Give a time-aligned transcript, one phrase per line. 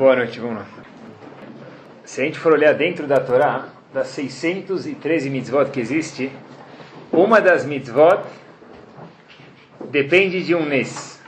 [0.00, 0.66] Boa noite, vamos lá.
[2.06, 6.32] Se a gente for olhar dentro da Torá, das 613 mitzvot que existe,
[7.12, 8.22] uma das mitzvot
[9.90, 11.20] depende de um nes,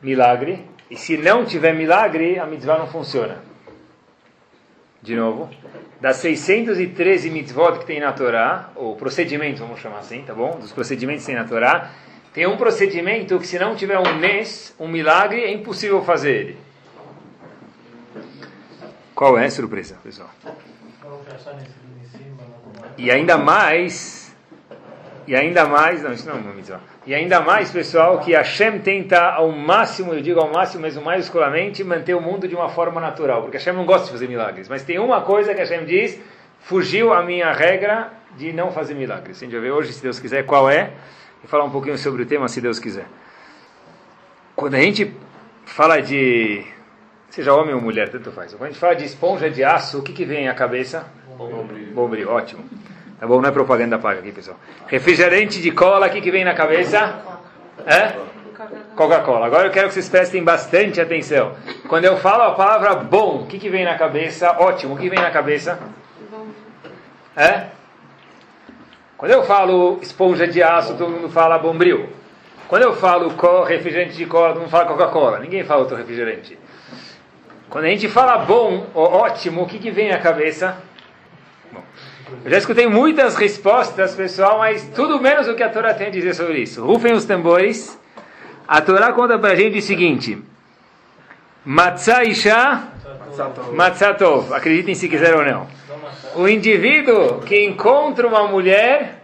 [0.00, 3.38] milagre, e se não tiver milagre, a mitzvah não funciona.
[5.02, 5.50] De novo,
[6.00, 10.56] das 613 mitzvot que tem na Torá, ou procedimentos, vamos chamar assim, tá bom?
[10.60, 11.90] Dos procedimentos que tem na Torá,
[12.32, 16.65] tem um procedimento que se não tiver um nes, um milagre, é impossível fazer ele.
[19.16, 20.28] Qual é surpresa, pessoal?
[22.98, 24.36] E ainda mais,
[25.26, 26.80] e ainda mais, não, isso não é uma mitzvah.
[27.06, 31.00] E ainda mais, pessoal, que Hashem tenta ao máximo, eu digo ao máximo, mas o
[31.00, 33.40] mais escolamente, manter o mundo de uma forma natural.
[33.40, 34.68] Porque Hashem não gosta de fazer milagres.
[34.68, 36.20] Mas tem uma coisa que Hashem diz,
[36.60, 39.38] fugiu a minha regra de não fazer milagres.
[39.38, 40.90] A gente vai ver hoje, se Deus quiser, qual é.
[41.42, 43.06] E falar um pouquinho sobre o tema, se Deus quiser.
[44.54, 45.10] Quando a gente
[45.64, 46.75] fala de
[47.36, 48.54] seja homem ou mulher, tanto faz.
[48.54, 51.04] Quando a gente fala de esponja de aço, o que, que vem à cabeça?
[51.36, 51.92] Bombril.
[51.92, 52.64] Bombril, ótimo.
[53.20, 53.42] Tá bom?
[53.42, 54.56] Não é propaganda paga aqui, pessoal.
[54.86, 57.14] Refrigerante de cola, o que, que vem na cabeça?
[57.86, 58.14] É?
[58.96, 59.44] Coca-Cola.
[59.44, 61.52] Agora eu quero que vocês prestem bastante atenção.
[61.88, 64.56] Quando eu falo a palavra bom, o que, que vem na cabeça?
[64.58, 65.78] Ótimo, o que vem na cabeça?
[67.36, 67.66] É?
[69.18, 72.08] Quando eu falo esponja de aço, todo mundo fala bombril.
[72.66, 73.28] Quando eu falo
[73.64, 75.38] refrigerante de cola, todo mundo fala Coca-Cola.
[75.38, 76.58] Ninguém fala outro refrigerante.
[77.68, 80.76] Quando a gente fala bom ou ótimo, o que, que vem à cabeça?
[81.72, 81.82] Bom,
[82.44, 86.10] eu já escutei muitas respostas, pessoal, mas tudo menos o que a Torá tem a
[86.10, 86.84] dizer sobre isso.
[86.84, 87.98] Rufem os tambores.
[88.66, 90.38] A Torá conta para a gente o seguinte:
[91.64, 92.96] Matzah Isha
[93.72, 94.52] Matzatov.
[94.54, 95.66] Acreditem se quiser ou não.
[96.34, 99.22] O indivíduo que encontra uma mulher,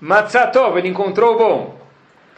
[0.00, 1.77] Matzatov, ele encontrou o bom.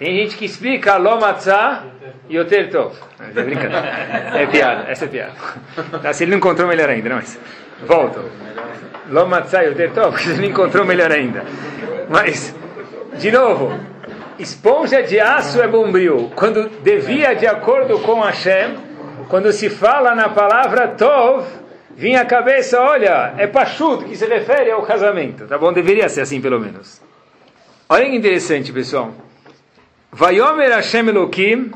[0.00, 1.84] Tem gente que explica Lo Matzah
[2.30, 2.96] Yoter Tov.
[3.20, 3.86] É brincadeira.
[4.34, 5.34] É piada, essa é piada.
[6.02, 7.38] Tá, se ele não encontrou melhor ainda, não, mas
[7.86, 8.24] volta.
[9.10, 11.44] Lo Matzah Yoter Tov, porque ele não encontrou melhor ainda.
[12.08, 12.56] Mas,
[13.18, 13.78] de novo,
[14.38, 16.32] esponja de aço é bombril.
[16.34, 18.78] Quando devia de acordo com Hashem,
[19.28, 21.44] quando se fala na palavra Tov,
[21.94, 25.46] vinha a cabeça, olha, é pachudo, que se refere ao casamento.
[25.46, 25.74] Tá bom?
[25.74, 27.02] Deveria ser assim, pelo menos.
[27.86, 29.12] Olha que interessante, pessoal.
[30.12, 31.70] Vayomer Hashem Elohim,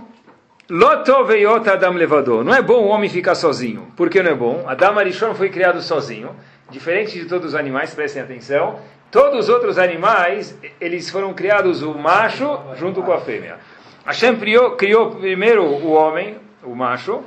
[1.72, 2.45] Adam levador.
[2.45, 3.93] Não é bom o homem ficar sozinho.
[3.97, 4.65] Por que não é bom?
[4.67, 6.34] Adam Arishon foi criado sozinho.
[6.69, 8.81] Diferente de todos os animais, prestem atenção.
[9.09, 13.59] Todos os outros animais, eles foram criados o macho junto com a fêmea.
[14.05, 17.22] Hashem criou, criou primeiro o homem, o macho.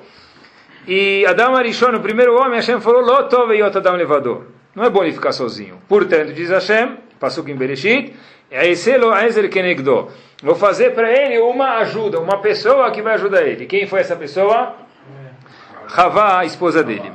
[0.86, 4.48] E Adam Arishon, o primeiro homem, Hashem falou, Lotoveyot Adam levador.
[4.76, 5.82] Não é bom ele ficar sozinho.
[5.88, 8.14] Portanto, diz Hashem, Passuk em Bereshit,
[10.44, 13.66] Vou fazer para ele uma ajuda, uma pessoa que vai ajudar ele.
[13.66, 14.76] Quem foi essa pessoa?
[15.96, 17.12] Havá, a esposa dele.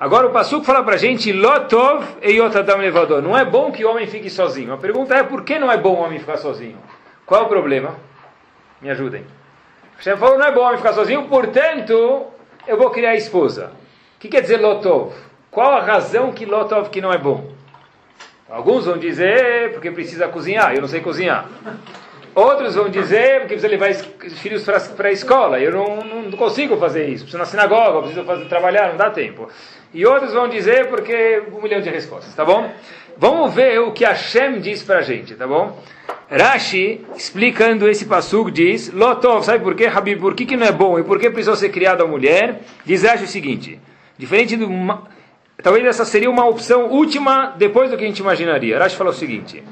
[0.00, 3.20] Agora o Passuk fala para a gente, Lotov eyotadam levador.
[3.20, 4.72] Não é bom que o homem fique sozinho.
[4.72, 6.78] A pergunta é, por que não é bom o homem ficar sozinho?
[7.26, 7.96] Qual é o problema?
[8.80, 9.24] Me ajudem.
[9.98, 12.26] Você falou, não é bom o homem ficar sozinho, portanto,
[12.66, 13.72] eu vou criar a esposa.
[14.16, 15.12] O que quer dizer Lotov?
[15.50, 17.57] Qual a razão que Lotov que não é bom?
[18.50, 21.46] Alguns vão dizer porque precisa cozinhar, eu não sei cozinhar.
[22.34, 26.76] Outros vão dizer porque precisa levar os filhos para a escola, eu não, não, consigo
[26.76, 27.24] fazer isso.
[27.24, 29.48] Preciso na sinagoga, preciso fazer, trabalhar, não dá tempo.
[29.92, 32.70] E outros vão dizer porque um milhão de respostas, tá bom?
[33.16, 35.78] Vamos ver o que Hashem diz para a gente, tá bom?
[36.30, 40.20] Rashi, explicando esse passug, diz: Lotov, sabe por quê, Habib?
[40.20, 42.60] Por que, que não é bom e por que precisou ser criada a mulher?
[42.84, 43.80] Diz Rashi o seguinte:
[44.16, 44.68] diferente do
[45.60, 48.78] Talvez essa seria uma opção última depois do que a gente imaginaria.
[48.78, 49.64] Rashi fala o seguinte: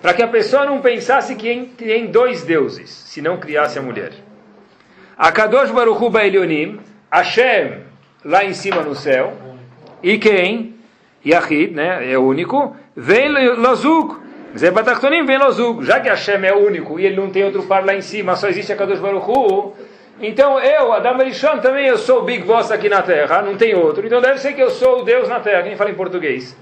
[0.00, 4.12] Para que a pessoa não pensasse que tem dois deuses, se não criasse a mulher.
[5.18, 6.80] Akadosh Baruchu Ba'elionim,
[7.12, 7.80] Hashem,
[8.24, 9.36] lá em cima no céu,
[10.02, 10.76] e quem?
[11.24, 12.10] Yahid, né?
[12.10, 12.74] É único.
[12.96, 14.16] Vem Lozug.
[14.56, 15.84] Zebatachtonim vem Lozug.
[15.84, 18.48] Já que Hashem é único e ele não tem outro par lá em cima, só
[18.48, 19.74] existe Akadosh Baruchu.
[20.22, 23.74] Então eu, Adam Arishon, também eu sou o Big Boss aqui na Terra, não tem
[23.74, 24.06] outro.
[24.06, 26.54] Então deve ser que eu sou o Deus na Terra, quem fala em português.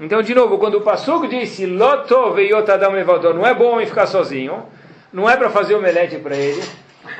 [0.00, 3.86] Então, de novo, quando o Passuco disse Loto veiot Adam levador, não é bom homem
[3.86, 4.64] ficar sozinho,
[5.12, 6.62] não é para fazer omelete para ele,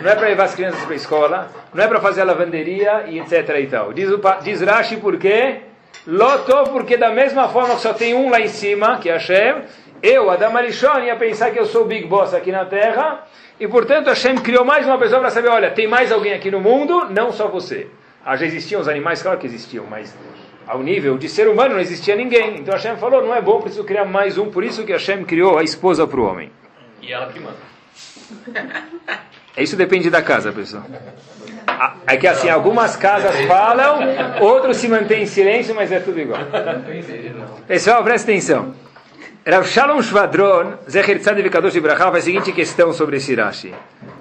[0.01, 3.05] não é para levar as crianças para a escola, não é para fazer a lavanderia
[3.09, 3.93] e etc e tal.
[3.93, 5.61] Diz, o, diz Rashi por quê?
[6.07, 9.63] Loto, porque da mesma forma que só tem um lá em cima, que é Hashem,
[10.03, 13.25] eu, Adam Arishon, ia pensar que eu sou o Big Boss aqui na Terra,
[13.59, 16.61] e portanto Hashem criou mais uma pessoa para saber, olha, tem mais alguém aqui no
[16.61, 17.89] mundo, não só você.
[18.25, 20.15] Ah, já existiam os animais, claro que existiam, mas
[20.67, 22.59] ao nível de ser humano não existia ninguém.
[22.59, 25.59] Então Hashem falou, não é bom, preciso criar mais um, por isso que Hashem criou
[25.59, 26.51] a esposa para o homem.
[27.01, 27.57] E ela que manda.
[29.57, 30.85] Isso depende da casa, pessoal.
[32.07, 34.01] É que assim, algumas casas falam,
[34.41, 36.41] outros se mantêm em silêncio, mas é tudo igual.
[37.67, 38.75] Pessoal, presta atenção.
[39.49, 43.73] Rav Shalom Shvadron, Zecher Tzadev Kadosh Ibrahá, faz a seguinte questão sobre esse Rashi.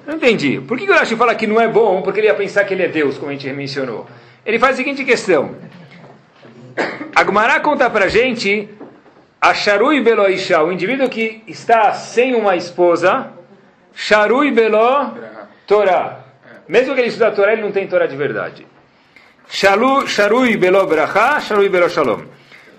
[0.05, 0.61] Não entendi.
[0.61, 2.03] Por que o Rashi fala que não é bom?
[2.03, 4.05] Porque ele ia pensar que ele é Deus, como a gente mencionou.
[4.45, 5.55] Ele faz a seguinte questão.
[7.15, 8.69] Agmará conta pra gente
[9.41, 13.31] a Sharui Belo Isha, o indivíduo que está sem uma esposa,
[13.95, 15.11] Sharui Belo
[15.65, 16.19] Torah.
[16.67, 18.67] Mesmo que ele estuda a Torá, ele não tem Torá de verdade.
[19.47, 22.21] Shalu, sharui Belo Bracha, Sharui Belo Shalom.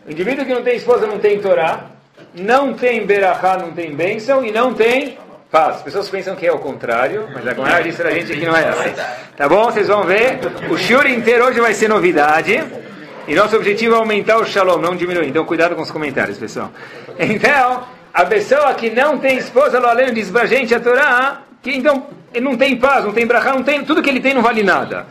[0.07, 1.96] O indivíduo que não tem esposa não tem Torá,
[2.37, 5.19] não tem Berachá, não tem bênção e não tem
[5.51, 5.77] paz.
[5.77, 8.55] As pessoas pensam que é o contrário, mas a Gomara disse pra gente que não
[8.55, 8.93] é assim.
[9.37, 9.65] Tá bom?
[9.65, 10.39] Vocês vão ver.
[10.71, 12.63] O shiur inteiro hoje vai ser novidade.
[13.27, 15.29] E nosso objetivo é aumentar o shalom, não diminuir.
[15.29, 16.71] Então cuidado com os comentários, pessoal.
[17.19, 21.71] Então, a pessoa que não tem esposa, lo além diz pra gente a Torá, que
[21.71, 24.43] então ele não tem paz, não tem brachá, não tem, tudo que ele tem não
[24.43, 25.07] vale nada.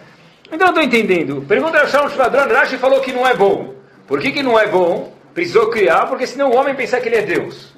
[0.52, 1.44] Então eu estou entendendo.
[1.48, 3.74] Pergunta a Shalom Shvadron, Rashi falou que não é bom.
[4.08, 5.15] Por que, que não é bom?
[5.36, 7.76] Precisou criar, porque senão o homem pensar que ele é Deus.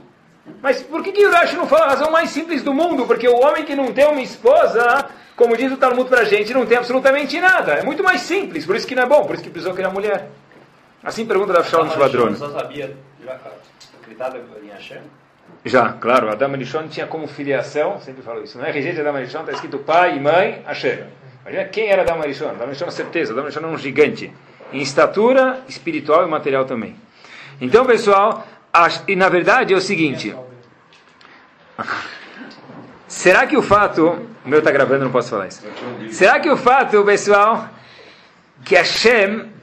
[0.62, 3.06] Mas por que, que o Rashi não fala a razão mais simples do mundo?
[3.06, 6.54] Porque o homem que não tem uma esposa, como diz o Talmud para a gente,
[6.54, 7.74] não tem absolutamente nada.
[7.74, 9.90] É muito mais simples, por isso que não é bom, por isso que precisou criar
[9.90, 10.30] mulher.
[11.04, 12.36] Assim pergunta da Shalom Shvadron.
[12.36, 12.96] Só sabia
[14.06, 15.02] gritada em Hashem?
[15.66, 19.20] Já, claro, Adam Rishon tinha como filiação, sempre falo isso, não é RG de Adam
[19.22, 21.06] está escrito pai e mãe, Hashem.
[21.42, 22.50] Imagina quem era Adam Rishon?
[22.50, 24.32] Adam Rishon, certeza, Adam Rishon é um gigante,
[24.72, 26.96] em estatura espiritual e material também.
[27.60, 28.46] Então, pessoal,
[29.08, 30.36] e na verdade é o seguinte,
[33.08, 35.66] será que o fato, o meu está gravando, não posso falar isso,
[36.12, 37.70] será que o fato, pessoal,
[38.64, 39.58] que Hashem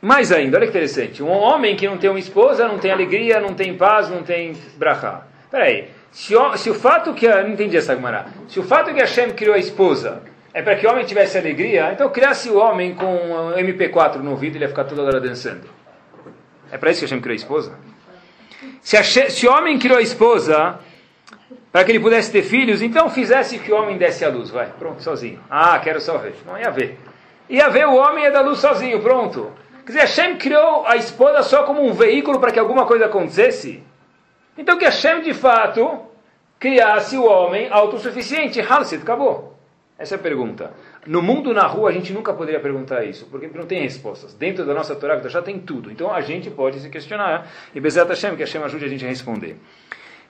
[0.00, 1.22] mais ainda, olha que interessante.
[1.22, 4.56] Um homem que não tem uma esposa, não tem alegria, não tem paz, não tem
[4.76, 5.26] brachá.
[5.50, 7.28] Peraí, se o, se o fato que...
[7.28, 8.26] Não entendi essa Gemara.
[8.48, 10.22] Se o fato que Hashem criou a esposa
[10.54, 14.30] é para que o homem tivesse alegria, então criasse o homem com um MP4 no
[14.30, 15.79] ouvido, ele ia ficar toda hora dançando.
[16.70, 17.78] É para isso que Hashem criou a esposa?
[18.80, 20.78] Se, Hashem, se o homem criou a esposa
[21.72, 24.50] para que ele pudesse ter filhos, então fizesse que o homem desse a luz.
[24.50, 25.40] Vai, pronto, sozinho.
[25.48, 26.34] Ah, quero só ver.
[26.46, 26.98] Não ia ver.
[27.48, 29.52] Ia ver o homem ia dar luz sozinho, pronto.
[29.84, 33.82] Quer dizer, Hashem criou a esposa só como um veículo para que alguma coisa acontecesse?
[34.56, 36.00] Então que Hashem, de fato,
[36.58, 38.60] criasse o homem autossuficiente.
[38.60, 39.58] Halsit, acabou.
[39.98, 40.72] Essa é a pergunta.
[41.06, 44.34] No mundo, na rua, a gente nunca poderia perguntar isso, porque não tem respostas.
[44.34, 45.90] Dentro da nossa Torá, já tem tudo.
[45.90, 47.50] Então a gente pode se questionar.
[47.74, 49.56] E Bezat Hashem, que Hashem ajude a gente a responder.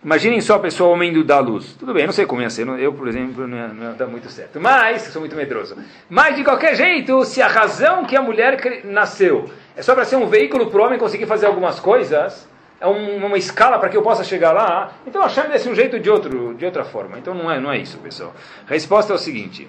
[0.03, 1.75] Imaginem só a pessoa homem do da luz.
[1.79, 2.67] Tudo bem, eu não sei como ia ser.
[2.67, 4.59] Eu, por exemplo, não ia, não ia dar muito certo.
[4.59, 5.77] Mas, sou muito medroso.
[6.09, 10.17] Mas, de qualquer jeito, se a razão que a mulher nasceu é só para ser
[10.17, 12.49] um veículo para o homem conseguir fazer algumas coisas,
[12.81, 16.01] é um, uma escala para que eu possa chegar lá, então Hashem desse um jeito
[16.01, 17.19] de, outro, de outra forma.
[17.19, 18.35] Então não é, não é isso, pessoal.
[18.67, 19.69] A resposta é o seguinte.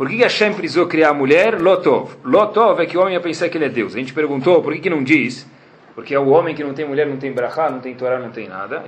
[0.00, 1.60] Por que Hashem precisou criar a mulher?
[1.60, 2.16] Lotov.
[2.24, 3.94] Lotov é que o homem ia pensar que ele é Deus.
[3.94, 5.46] A gente perguntou, por que, que não diz?
[5.94, 8.30] Porque é o homem que não tem mulher, não tem brachá, não tem Torá, não
[8.30, 8.78] tem nada.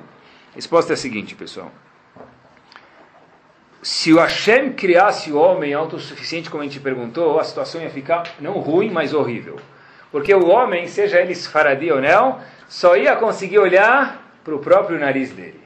[0.53, 1.70] A resposta é a seguinte, pessoal.
[3.82, 8.23] Se o Hashem criasse o homem autossuficiente, como a gente perguntou, a situação ia ficar
[8.41, 9.56] não ruim, mas horrível.
[10.11, 14.99] Porque o homem, seja ele esfaradi ou não, só ia conseguir olhar para o próprio
[14.99, 15.61] nariz dele.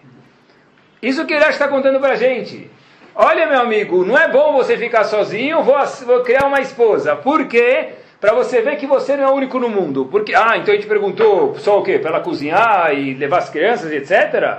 [1.00, 2.69] Isso que ele está contando para a gente.
[3.18, 7.16] Olha, meu amigo, não é bom você ficar sozinho, vou, vou criar uma esposa.
[7.16, 7.94] Por quê?
[8.20, 10.06] Para você ver que você não é o único no mundo.
[10.11, 11.99] Porque, ah, então a gente perguntou só o quê?
[11.99, 14.58] Para ela cozinhar e levar as crianças, etc.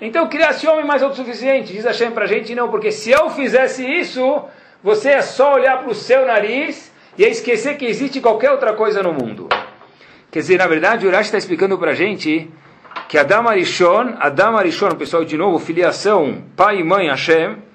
[0.00, 1.74] Então criasse homem mais autossuficiente.
[1.74, 4.42] Diz Hashem para a gente, não, porque se eu fizesse isso,
[4.82, 8.72] você é só olhar para o seu nariz e é esquecer que existe qualquer outra
[8.72, 9.50] coisa no mundo.
[10.30, 12.50] Quer dizer, na verdade, o Urash está explicando para a gente
[13.06, 17.67] que Adam Arishon, Adam Arishon, pessoal, de novo, filiação, pai e mãe Hashem,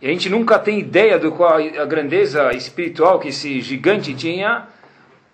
[0.00, 4.66] e a gente nunca tem ideia do qual a grandeza espiritual que esse gigante tinha,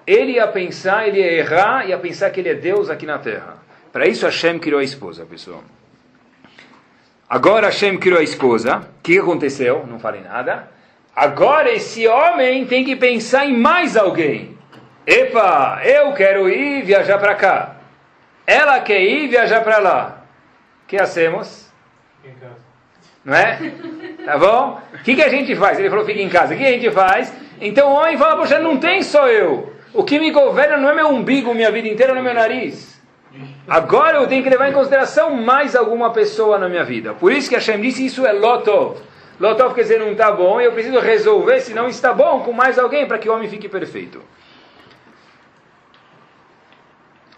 [0.07, 3.57] ele ia pensar, ele ia errar, ia pensar que ele é Deus aqui na terra.
[3.93, 5.63] Para isso Hashem criou a esposa, pessoal.
[7.29, 8.79] Agora Hashem criou a esposa.
[8.79, 9.87] O que aconteceu?
[9.87, 10.69] Não falei nada.
[11.15, 14.57] Agora esse homem tem que pensar em mais alguém.
[15.07, 17.77] Epa, eu quero ir viajar para cá.
[18.47, 20.25] Ela quer ir viajar para lá.
[20.85, 21.71] O que hacemos?
[23.25, 23.73] Não é?
[24.25, 24.81] Tá bom?
[24.95, 25.79] O que, que a gente faz?
[25.79, 26.55] Ele falou, fica em casa.
[26.55, 27.33] O que a gente faz?
[27.61, 29.73] Então o homem fala, poxa, não tem só eu.
[29.95, 33.01] O que me governa não é meu umbigo minha vida inteira, não é meu nariz.
[33.67, 37.15] Agora eu tenho que levar em consideração mais alguma pessoa na minha vida.
[37.15, 38.99] Por isso que Hashem disse isso é lotov.
[39.41, 42.79] Lotov quer dizer não está bom, eu preciso resolver se não está bom com mais
[42.79, 44.23] alguém para que o homem fique perfeito.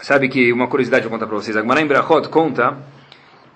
[0.00, 1.56] Sabe que uma curiosidade eu vou contar para vocês.
[1.56, 1.88] A Gemara em
[2.28, 2.76] conta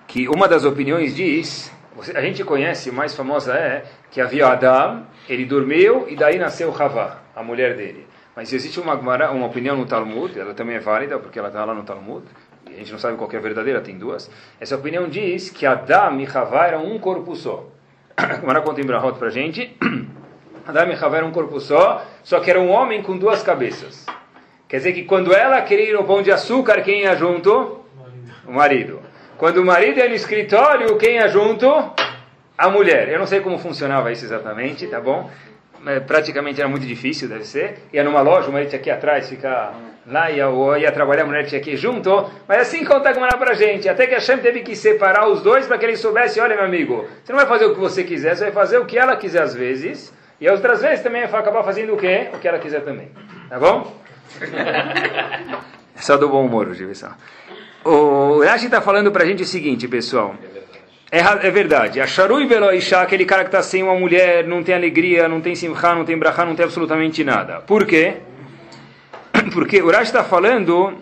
[0.07, 1.71] que uma das opiniões diz
[2.15, 7.17] A gente conhece, mais famosa é que havia Adam, ele dormiu e daí nasceu Havá,
[7.35, 8.07] a mulher dele.
[8.35, 11.73] Mas existe uma, uma opinião no Talmud, ela também é válida porque ela está lá
[11.73, 12.23] no Talmud,
[12.65, 14.29] a gente não sabe qual é a verdadeira, tem duas.
[14.59, 17.65] Essa opinião diz que Adam e Havá eram um corpo só.
[18.15, 19.75] Agora conta em Brahot para a gente.
[20.65, 24.05] Adam e Havá eram um corpo só, só que era um homem com duas cabeças.
[24.67, 27.83] Quer dizer que quando ela queria ir no pão de açúcar, quem ia junto?
[28.47, 29.08] O marido.
[29.39, 31.65] Quando o marido ia no escritório, quem ia junto?
[32.57, 33.07] A mulher.
[33.07, 35.31] Eu não sei como funcionava isso exatamente, tá bom?
[36.05, 37.79] praticamente era muito difícil, deve ser.
[37.93, 39.73] Ia numa loja, o marido tinha aqui atrás, ficar
[40.05, 40.45] lá, ia,
[40.77, 42.29] ia trabalhar, a mulher tinha aqui junto.
[42.45, 43.87] Mas assim conta como era pra gente.
[43.87, 46.65] Até que a Shem teve que separar os dois para que ele soubesse: olha, meu
[46.65, 49.15] amigo, você não vai fazer o que você quiser, você vai fazer o que ela
[49.15, 50.13] quiser às vezes.
[50.41, 52.27] E outras vezes também vai acabar fazendo o quê?
[52.33, 53.09] O que ela quiser também.
[53.47, 53.95] Tá bom?
[55.95, 57.13] é só do bom humor pessoal.
[57.91, 60.35] O Rashi está falando para a gente o seguinte, pessoal.
[61.11, 61.99] É, é verdade.
[61.99, 65.55] A Sharui Veloisha, aquele cara que está sem uma mulher, não tem alegria, não tem
[65.55, 67.61] simcha, não tem brachá, não tem absolutamente nada.
[67.61, 68.17] Por quê?
[69.51, 70.99] Porque o Rashi está falando,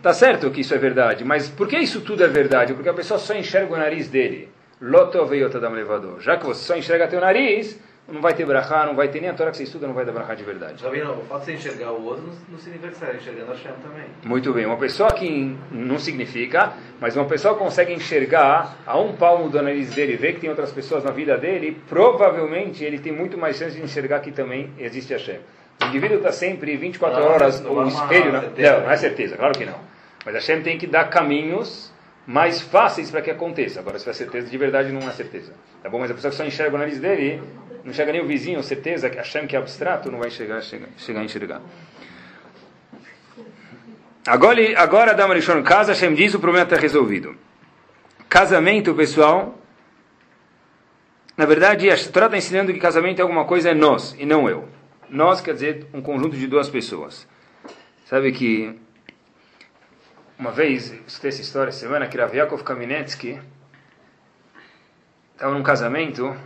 [0.00, 2.72] tá certo que isso é verdade, mas por que isso tudo é verdade?
[2.72, 4.48] Porque a pessoa só enxerga o nariz dele.
[4.80, 6.22] Loto veiotadam levador.
[6.22, 9.30] Já que você só enxerga teu nariz, não vai ter brachá, não vai ter nem
[9.30, 10.84] a Torá que você estuda, não vai dar brachá de verdade.
[10.84, 13.72] Rabino, o fato de você enxergar o outro não significa que você está enxergando Hashem
[13.82, 14.04] também.
[14.24, 19.48] Muito bem, uma pessoa que não significa, mas uma pessoa consegue enxergar a um palmo
[19.48, 23.36] do nariz dele, ver que tem outras pessoas na vida dele, provavelmente ele tem muito
[23.36, 25.40] mais chance de enxergar que também existe Hashem.
[25.82, 29.52] O indivíduo está sempre 24 não, horas no espelho, não, não, não é certeza, claro
[29.58, 29.78] que não.
[30.24, 31.92] Mas Hashem tem que dar caminhos
[32.26, 33.80] mais fáceis para que aconteça.
[33.80, 35.52] Agora, se é certeza, de verdade não é certeza.
[35.82, 36.00] Tá bom?
[36.00, 37.40] Mas a pessoa que só enxerga o nariz dele,
[37.84, 41.20] não chega nem o vizinho, certeza achando que é abstrato, não vai chegar, chegar, chegar
[41.20, 41.62] a enxergar.
[44.26, 47.36] Agora, agora Dama Rishon casa, Hashem diz, o problema está resolvido.
[48.28, 49.56] Casamento, pessoal,
[51.36, 54.48] na verdade, a Torá está ensinando que casamento é alguma coisa, é nós, e não
[54.48, 54.68] eu.
[55.08, 57.28] Nós quer dizer um conjunto de duas pessoas.
[58.06, 58.74] Sabe que
[60.38, 63.40] uma vez, escutei essa história essa semana, que Rav Kaminetsky
[65.32, 66.36] estava num casamento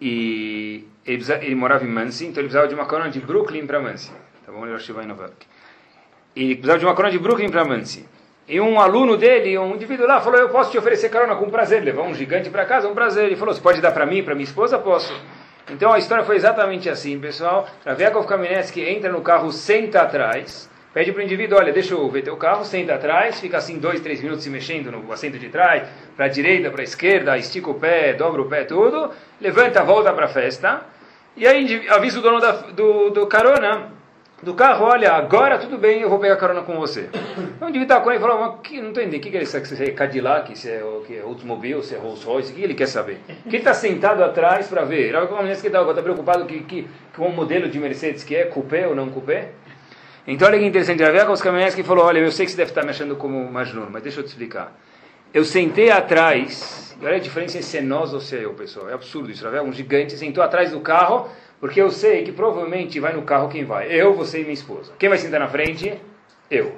[0.00, 3.80] e ele, ele, morava em Mansi, então ele precisava de uma carona de Brooklyn para
[3.80, 4.12] Mansi.
[4.44, 4.64] Tá bom?
[4.66, 5.46] Ele estava em Nova York.
[6.36, 8.08] E ele precisava de uma carona de Brooklyn para Mansi.
[8.46, 11.82] E um aluno dele, um indivíduo lá, falou: Eu posso te oferecer carona com prazer,
[11.82, 13.26] levar um gigante para casa, um prazer.
[13.26, 14.78] Ele falou: Você pode dar para mim, para minha esposa?
[14.78, 15.12] Posso.
[15.70, 17.68] Então a história foi exatamente assim, pessoal.
[17.84, 22.22] Raviakov Kamenetsky entra no carro, senta atrás, pede para o indivíduo: Olha, deixa eu ver
[22.22, 25.88] teu carro, senta atrás, fica assim dois, três minutos se mexendo no assento de trás,
[26.16, 30.12] para a direita, para a esquerda, estica o pé, dobra o pé, tudo, levanta, volta
[30.12, 30.82] para a festa.
[31.36, 33.98] E aí avisa o dono da, do, do carona
[34.42, 37.08] do carro, olha, agora tudo bem, eu vou pegar carona com você.
[37.12, 39.36] Então, o indivíduo está com ele e falou, mas que, não entendi, o que, que
[39.36, 39.66] ele sabe?
[39.66, 42.74] Se é Cadillac, se é, que é Oldsmobile, se é Rolls Royce, o que ele
[42.74, 43.18] quer saber?
[43.26, 45.08] Que ele está sentado atrás para ver?
[45.08, 48.44] Era uma que está tá preocupado que, que, que um modelo de Mercedes que é,
[48.44, 49.48] coupé ou não coupé?
[50.30, 52.82] Então, olha que interessante, os caminhões que falou, olha, eu sei que você deve estar
[52.82, 54.78] me achando como Majnur, mas deixa eu te explicar.
[55.32, 58.90] Eu sentei atrás, e olha a diferença se é nós ou se é eu, pessoal,
[58.90, 63.14] é absurdo isso, um gigante sentou atrás do carro, porque eu sei que provavelmente vai
[63.14, 63.90] no carro quem vai?
[63.90, 64.92] Eu, você e minha esposa.
[64.98, 65.98] Quem vai sentar na frente?
[66.50, 66.74] Eu,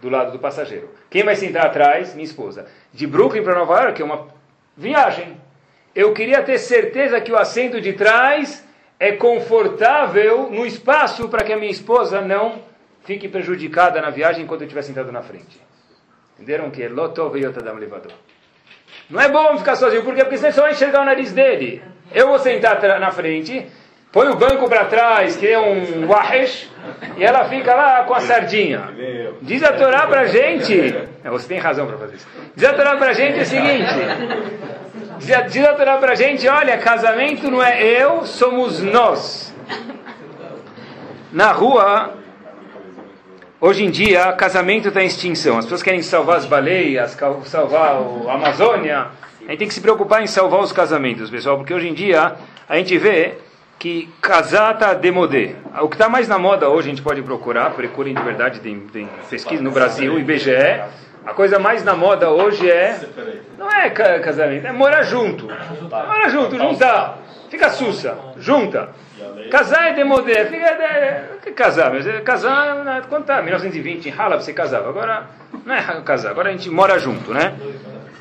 [0.00, 0.88] do lado do passageiro.
[1.10, 2.14] Quem vai sentar atrás?
[2.14, 2.64] Minha esposa.
[2.94, 4.26] De Brooklyn para Nova York é uma
[4.74, 5.36] viagem.
[5.94, 8.66] Eu queria ter certeza que o assento de trás
[8.98, 12.74] é confortável no espaço para que a minha esposa não
[13.06, 15.60] fique prejudicada na viagem enquanto eu estiver sentado na frente.
[16.34, 18.12] Entenderam que é Lotov Yotadam Levador.
[19.08, 21.82] Não é bom ficar sozinho, porque, porque você só vai enxergar o nariz dele.
[22.12, 23.66] Eu vou sentar na frente,
[24.10, 26.68] põe o banco para trás, que é um wahesh,
[27.16, 28.90] e ela fica lá com a sardinha.
[29.40, 30.94] Diz a Torá para gente,
[31.24, 32.26] é, você tem razão para fazer isso.
[32.56, 33.94] Diz a Torá para gente o seguinte:
[35.48, 39.54] diz a Torá para gente, olha, casamento não é eu, somos nós.
[41.32, 42.16] Na rua,
[43.66, 45.58] hoje em dia, casamento está em extinção.
[45.58, 47.96] As pessoas querem salvar as baleias, salvar
[48.28, 49.08] a Amazônia.
[49.46, 52.34] A gente tem que se preocupar em salvar os casamentos, pessoal, porque hoje em dia
[52.68, 53.34] a gente vê
[53.78, 55.56] que casar está demodé.
[55.80, 58.78] O que está mais na moda hoje, a gente pode procurar, procurem de verdade, tem,
[58.80, 60.80] tem pesquisa no Brasil, IBGE.
[61.24, 63.00] A coisa mais na moda hoje é.
[63.58, 65.46] Não é casamento, é morar junto.
[65.90, 67.18] Morar junto, juntar.
[67.50, 68.90] Fica sussa, junta.
[69.50, 70.40] Casar é demodé.
[70.40, 73.40] É, casar, mas é, casar, quanto tá?
[73.40, 74.88] 1920, em Halab você casava.
[74.88, 75.26] Agora,
[75.64, 77.54] não é casar, agora a gente mora junto, né?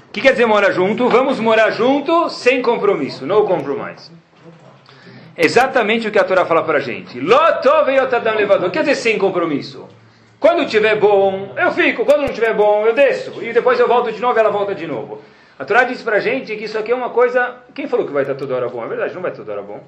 [0.07, 1.09] O que quer dizer morar junto?
[1.09, 4.11] Vamos morar junto sem compromisso, no compromise.
[5.37, 7.19] Exatamente o que a Torá fala para a gente.
[8.31, 8.71] levador.
[8.71, 9.85] Quer dizer, sem compromisso.
[10.39, 12.05] Quando tiver bom, eu fico.
[12.05, 13.43] Quando não tiver bom, eu desço.
[13.43, 15.21] E depois eu volto de novo e ela volta de novo.
[15.59, 17.55] A Torá diz para a gente que isso aqui é uma coisa.
[17.73, 18.83] Quem falou que vai estar toda hora bom?
[18.83, 19.83] É verdade, não vai estar toda hora bom.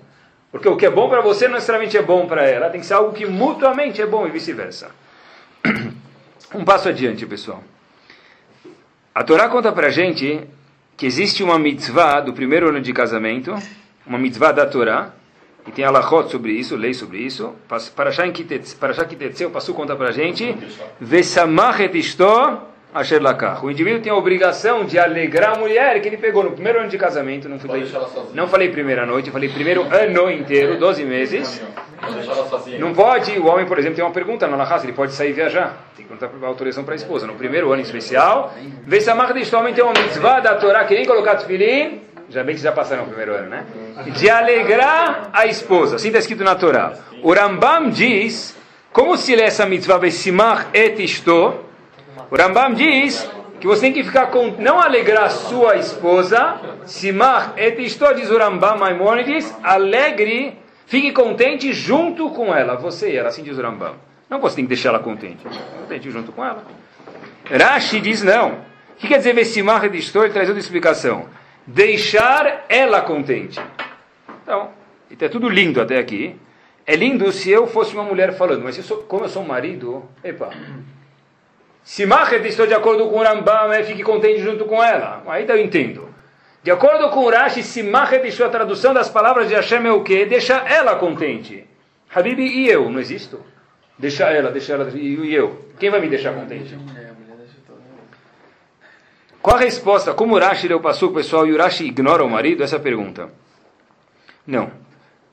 [0.51, 2.69] Porque o que é bom para você não necessariamente é bom para ela.
[2.69, 4.91] Tem que ser algo que mutuamente é bom e vice-versa.
[6.55, 7.61] Um passo adiante, pessoal.
[9.13, 10.47] A Torá conta para a gente
[10.95, 13.53] que existe uma mitzvah do primeiro ano de casamento,
[14.05, 15.11] uma mitzvah da Torá,
[15.67, 17.53] e tem alachot sobre isso, lei sobre isso.
[17.93, 18.43] Para achar que
[19.15, 20.55] Tetzel, o Passu conta para a gente,
[21.01, 22.23] Vesamachet isto
[22.97, 23.63] Asher Lakach.
[23.63, 26.89] O indivíduo tem a obrigação de alegrar a mulher que ele pegou no primeiro ano
[26.89, 27.47] de casamento.
[27.47, 27.91] Não falei,
[28.33, 31.61] não falei primeira noite, falei primeiro ano inteiro, 12 meses.
[32.79, 35.77] Não pode, o homem, por exemplo, tem uma pergunta na Lahas, ele pode sair viajar.
[35.95, 37.27] Tem que perguntar a autorização para a esposa.
[37.27, 38.53] No primeiro ano especial,
[38.85, 42.01] vê se a marca deste homem tem uma mitzvah da Torá que nem colocar tefilim,
[42.29, 43.65] já bem que já passaram o primeiro ano, né?
[44.07, 45.95] De alegrar a esposa.
[45.95, 46.93] Assim está escrito na Torá.
[47.23, 48.55] O Rambam diz,
[48.91, 51.66] como se lê essa mitzvah, Vesimach et isto,
[52.29, 53.29] o Rambam diz
[53.59, 58.37] que você tem que ficar com, não alegrar sua esposa, Simach et isto, diz o
[58.37, 63.95] Rambam Maimonides, alegre, fique contente junto com ela, você e ela, assim diz o Rambam.
[64.29, 65.43] Não você tem que deixar ela contente,
[65.81, 66.63] contente junto com ela.
[67.49, 68.51] Rashi diz não.
[68.51, 70.19] O que quer dizer Vesimach et isto?
[70.19, 71.27] Ele traz outra explicação.
[71.65, 73.59] Deixar ela contente.
[74.43, 74.69] Então,
[75.09, 76.35] está tudo lindo até aqui.
[76.85, 79.45] É lindo se eu fosse uma mulher falando, mas eu sou, como eu sou um
[79.45, 80.49] marido, epa,
[81.87, 85.23] se Machet estou de acordo com o Rambam, é fique contente junto com ela.
[85.25, 86.13] Aí eu entendo.
[86.61, 89.91] De acordo com o Rashi, se Machet estou a tradução das palavras de Hashem é
[89.93, 90.25] o quê?
[90.25, 91.65] Deixa ela contente.
[92.13, 93.39] Habibi e eu, não existo?
[93.97, 95.65] Deixa ela, deixa ela e eu.
[95.79, 96.77] Quem vai me deixar contente?
[99.41, 100.13] Qual a resposta?
[100.13, 102.63] Como o Rashi leu o pessoal, e o Rashi ignora o marido?
[102.63, 103.29] Essa é pergunta.
[104.45, 104.69] Não.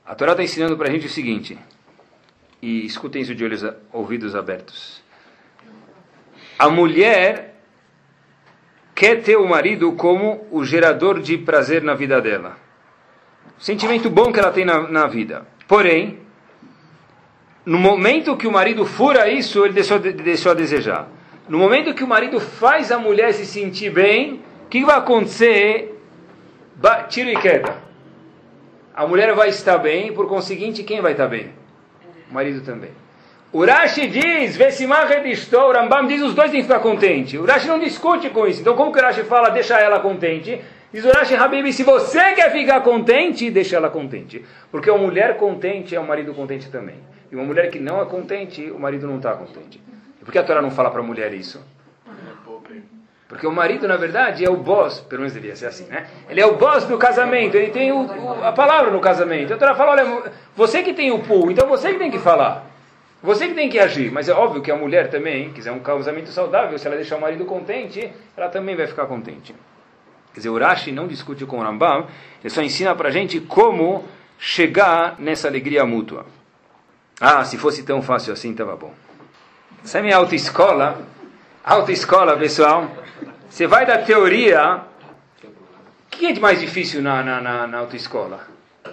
[0.05, 1.59] A Torá está ensinando para a gente o seguinte.
[2.61, 5.03] E escutem isso de olhos, ouvidos abertos
[6.57, 7.55] a mulher
[8.93, 12.57] quer ter o marido como o gerador de prazer na vida dela.
[13.59, 15.45] Sentimento bom que ela tem na, na vida.
[15.67, 16.19] Porém,
[17.65, 21.07] no momento que o marido fura isso, ele deixou, deixou a desejar.
[21.49, 25.99] No momento que o marido faz a mulher se sentir bem, o que vai acontecer?
[27.09, 27.83] Tiro e queda.
[28.93, 31.51] A mulher vai estar bem, por conseguinte, quem vai estar bem?
[32.29, 32.91] O marido também.
[33.55, 34.57] O Rashi diz,
[35.53, 37.39] o Rambam diz, os dois têm que ficar contentes.
[37.39, 38.59] O Rashi não discute com isso.
[38.59, 40.61] Então, como que o Rashi fala, deixa ela contente?
[40.91, 44.43] Diz o Rashi Habib, se você quer ficar contente, deixa ela contente.
[44.69, 46.97] Porque uma mulher contente é um marido contente também.
[47.31, 49.81] E uma mulher que não é contente, o marido não está contente.
[50.21, 51.65] E por que a Torá não fala para a mulher isso?
[53.29, 56.07] Porque o marido, na verdade, é o boss, pelo menos devia ser assim, né?
[56.29, 59.53] Ele é o boss do casamento, ele tem o, o, a palavra no casamento.
[59.53, 62.74] A Torá fala, olha, você que tem o pool, então você que tem que falar.
[63.25, 66.29] Você que tem que agir, mas é óbvio que a mulher também, quiser um casamento
[66.29, 69.55] saudável, se ela deixar o marido contente, ela também vai ficar contente.
[70.31, 72.05] Quer dizer, o Rashi não discute com o Rambam,
[72.43, 74.05] ele só ensina para a gente como
[74.37, 76.27] chegar nessa alegria mútua.
[77.19, 78.93] Ah, se fosse tão fácil assim, estava bom.
[79.83, 81.01] Essa é minha autoescola.
[81.63, 82.91] Autoescola, pessoal.
[83.49, 84.83] Você vai da teoria.
[85.41, 88.47] O que é de mais difícil na, na, na, na autoescola?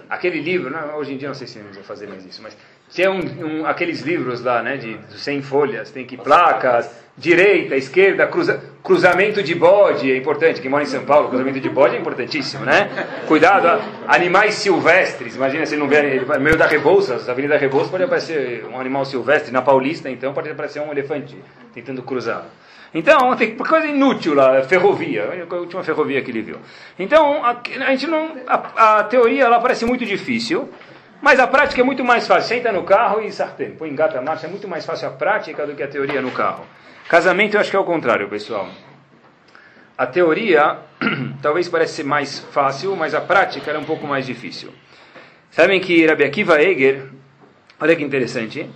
[0.08, 2.56] Aquele livro, não, hoje em dia não sei se vamos fazer mais isso, mas
[2.92, 7.74] tinha um, um, aqueles livros lá, né, de, de 100 folhas, tem que placas, direita,
[7.74, 11.96] esquerda, cruza, cruzamento de bode, é importante, quem mora em São Paulo, cruzamento de bode
[11.96, 12.90] é importantíssimo, né?
[13.26, 18.66] Cuidado, animais silvestres, imagina se não vier, no meio da Rebouças, Avenida Rebouças pode aparecer
[18.70, 21.34] um animal silvestre, na Paulista então pode aparecer um elefante
[21.72, 22.44] tentando cruzar.
[22.94, 26.56] Então, tem coisa inútil lá, ferrovia, a última ferrovia que ele viu.
[26.98, 30.68] Então, a, a gente não, a, a teoria ela parece muito difícil,
[31.22, 32.48] mas a prática é muito mais fácil.
[32.48, 33.70] Senta no carro e sartém.
[33.70, 34.48] Põe engata a marcha.
[34.48, 36.66] É muito mais fácil a prática do que a teoria no carro.
[37.08, 38.68] Casamento eu acho que é o contrário, pessoal.
[39.96, 40.78] A teoria
[41.40, 44.74] talvez pareça ser mais fácil, mas a prática é um pouco mais difícil.
[45.52, 47.04] Sabem que Rabbi Akiva Eger,
[47.78, 48.68] olha que interessante,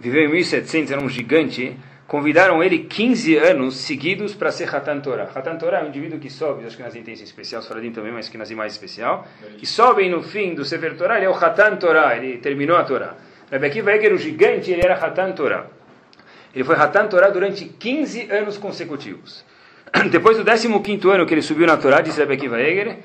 [0.00, 1.76] viveu em 1700, era um gigante,
[2.08, 5.24] convidaram ele 15 anos seguidos para ser Hatan Torah.
[5.24, 8.10] Hatan Torah é um indivíduo que sobe, acho que nas tem esse especial, Sfaradim também,
[8.10, 11.34] mas que nas mais especial, que sobem no fim do Sefer Torah, ele é o
[11.34, 13.14] Hatan Torah, ele terminou a Torah.
[13.52, 15.66] Rabbi Akiva Eger, o gigante, ele era Hatan Torah.
[16.54, 19.44] Ele foi Hatan Torah durante 15 anos consecutivos.
[20.10, 23.00] Depois do 15 ano que ele subiu na Torá, disse Rabbi Akiva Eger,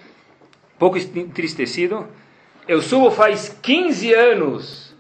[0.80, 2.08] pouco entristecido,
[2.66, 4.93] eu subo faz 15 anos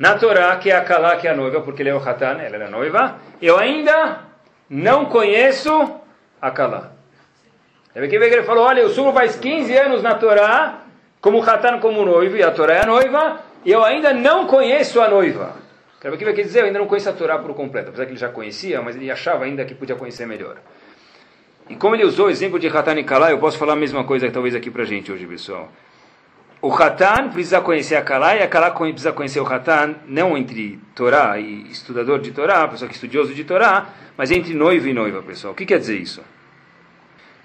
[0.00, 2.40] na Torá, que é a Kalá, que é a noiva, porque ele é o Hatan,
[2.40, 4.20] ela era noiva, eu ainda
[4.70, 5.70] não conheço
[6.40, 6.92] a Kalá.
[7.94, 10.84] Rebbe ele falou, olha, eu subo faz 15 anos na Torá,
[11.20, 15.02] como Hatan, como noivo, e a Torá é a noiva, e eu ainda não conheço
[15.02, 15.56] a noiva.
[16.00, 18.18] Rebbe Kiva quer dizer, eu ainda não conheço a Torá por completo, apesar que ele
[18.18, 20.56] já conhecia, mas ele achava ainda que podia conhecer melhor.
[21.68, 24.02] E como ele usou o exemplo de Hatan e Kalá, eu posso falar a mesma
[24.02, 25.68] coisa talvez aqui pra gente hoje, pessoal.
[26.62, 30.78] O Hatan precisa conhecer a Kalá e a Kalá precisa conhecer o Hatan, não entre
[30.94, 34.92] Torá e estudador de Torá, pessoa que é estudioso de Torá, mas entre noivo e
[34.92, 35.54] noiva, pessoal.
[35.54, 36.22] O que quer dizer isso?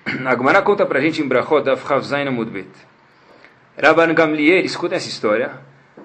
[0.26, 2.68] A Gemara conta pra gente em Brachot, Afchav Zayin Amudbet.
[3.82, 5.60] Rabban Gamliel, escuta essa história.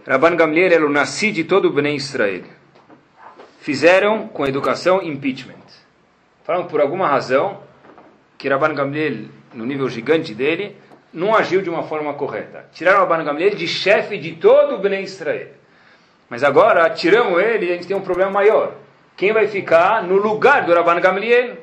[0.07, 2.45] Rabban Gamliel era o nasci de todo o Bnei Israel.
[3.61, 5.57] Fizeram com educação impeachment.
[6.45, 7.61] Falaram por alguma razão
[8.39, 10.77] que Rabban Gamliel, no nível gigante dele,
[11.13, 12.67] não agiu de uma forma correta.
[12.73, 15.49] Tiraram Rabban Gamliel de chefe de todo o Bnei Israel.
[16.29, 18.75] Mas agora, tiramos ele e a gente tem um problema maior.
[19.17, 21.57] Quem vai ficar no lugar do Rabban Gamliel?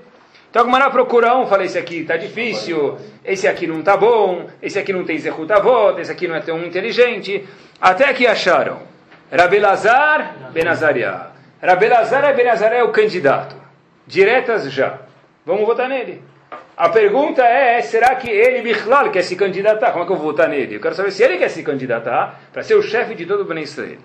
[0.50, 4.48] Então a Gemara procura um, fala, esse aqui está difícil, esse aqui não está bom,
[4.62, 7.48] esse aqui não tem Zehut Avot, esse aqui não é tão inteligente.
[7.80, 8.80] Até que acharam
[9.32, 11.28] Rabelazar Benazaria.
[11.62, 13.56] Rabelazar Benazaria é o candidato.
[14.06, 15.00] Diretas já.
[15.46, 16.24] Vamos votar nele.
[16.78, 19.92] A pergunta é, será que ele, Bichlal, quer se candidatar?
[19.92, 20.76] Como é que eu vou votar nele?
[20.76, 23.46] Eu quero saber se ele quer se candidatar para ser o chefe de todo o
[23.46, 23.98] Ben Israel.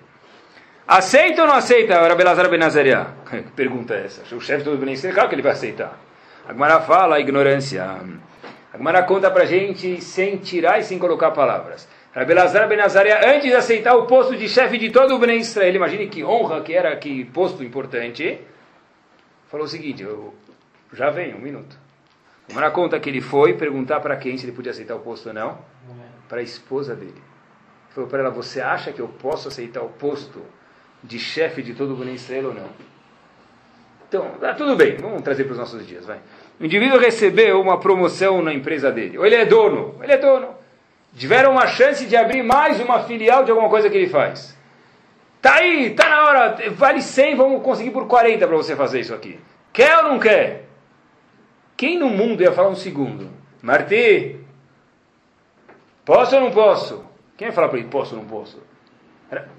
[0.88, 3.08] Aceita ou não aceita Rabelazar Benazaria?
[3.54, 4.34] Pergunta é essa.
[4.34, 6.00] O chefe de todo o Ben Israel, claro que ele vai aceitar.
[6.48, 7.84] A Gemara fala a ignorância.
[7.84, 11.86] A Gemara conta para gente sem tirar e sem colocar palavras.
[12.14, 16.06] Rabelazar Benazaria, antes de aceitar o posto de chefe de todo o Ben Israel, imagine
[16.06, 18.40] que honra que era, que posto importante,
[19.50, 20.32] falou o seguinte, eu,
[20.94, 21.81] já venho, um minuto.
[22.48, 25.28] A Gemara conta que ele foi perguntar para quem se ele podia aceitar o posto
[25.28, 25.58] ou não.
[26.28, 27.12] Para a esposa dele.
[27.12, 30.42] Ele falou para ela, você acha que eu posso aceitar o posto
[31.02, 32.68] de chefe de todo o Ben Israel ou não?
[34.08, 36.18] Então, tá tudo bem, vamos trazer para os nossos dias, vai.
[36.60, 40.48] O indivíduo recebeu uma promoção na empresa dele, ou ele é dono, ele é dono.
[41.16, 44.56] Tiveram uma chance de abrir mais uma filial de alguma coisa que ele faz.
[45.40, 49.14] Tá aí, tá na hora, vale 100, vamos conseguir por 40 para você fazer isso
[49.14, 49.40] aqui.
[49.72, 50.61] Quer ou não quer?
[51.82, 53.28] Quem no mundo ia falar um segundo?
[53.60, 54.36] Marti,
[56.04, 57.04] posso ou não posso?
[57.36, 58.62] Quem vai falar para ele, posso ou não posso?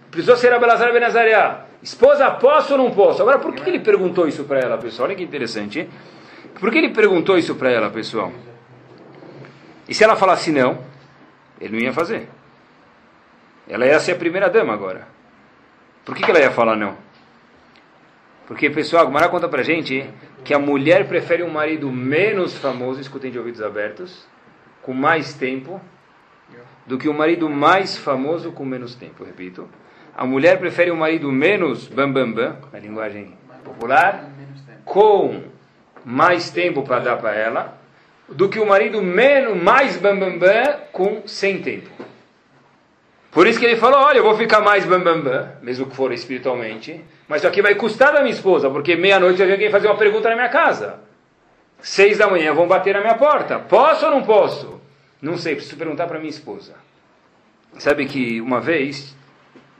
[0.09, 1.65] Precisou ser a Belazar Benazaria.
[1.81, 3.21] Esposa, posso ou não posso?
[3.21, 5.09] Agora, por que ele perguntou isso para ela, pessoal?
[5.09, 5.81] Olha que interessante.
[5.81, 5.89] Hein?
[6.57, 8.31] Por que ele perguntou isso para ela, pessoal?
[9.89, 10.79] E se ela falasse não,
[11.59, 12.29] ele não ia fazer.
[13.67, 15.09] Ela ia ser a primeira dama agora.
[16.05, 16.95] Por que, que ela ia falar não?
[18.47, 20.09] Porque, pessoal, a Gumara conta pra gente
[20.43, 24.27] que a mulher prefere um marido menos famoso, escutem de ouvidos abertos,
[24.81, 25.79] com mais tempo,
[26.85, 29.23] do que um marido mais famoso com menos tempo.
[29.23, 29.67] Repito
[30.15, 34.29] a mulher prefere um marido menos bambambam, bam, bam, na linguagem popular,
[34.85, 35.41] com
[36.05, 37.77] mais tempo para dar para ela,
[38.29, 41.89] do que o marido menos, mais bambambam, bam, bam, com sem tempo.
[43.33, 47.03] Por isso que ele falou, olha, eu vou ficar mais bambambam, mesmo que for espiritualmente,
[47.27, 49.97] mas isso aqui vai custar da minha esposa, porque meia-noite vai vir alguém fazer uma
[49.97, 50.99] pergunta na minha casa.
[51.81, 53.57] Seis da manhã vão bater na minha porta.
[53.57, 54.79] Posso ou não posso?
[55.19, 56.75] Não sei, preciso perguntar para minha esposa.
[57.79, 59.15] Sabe que uma vez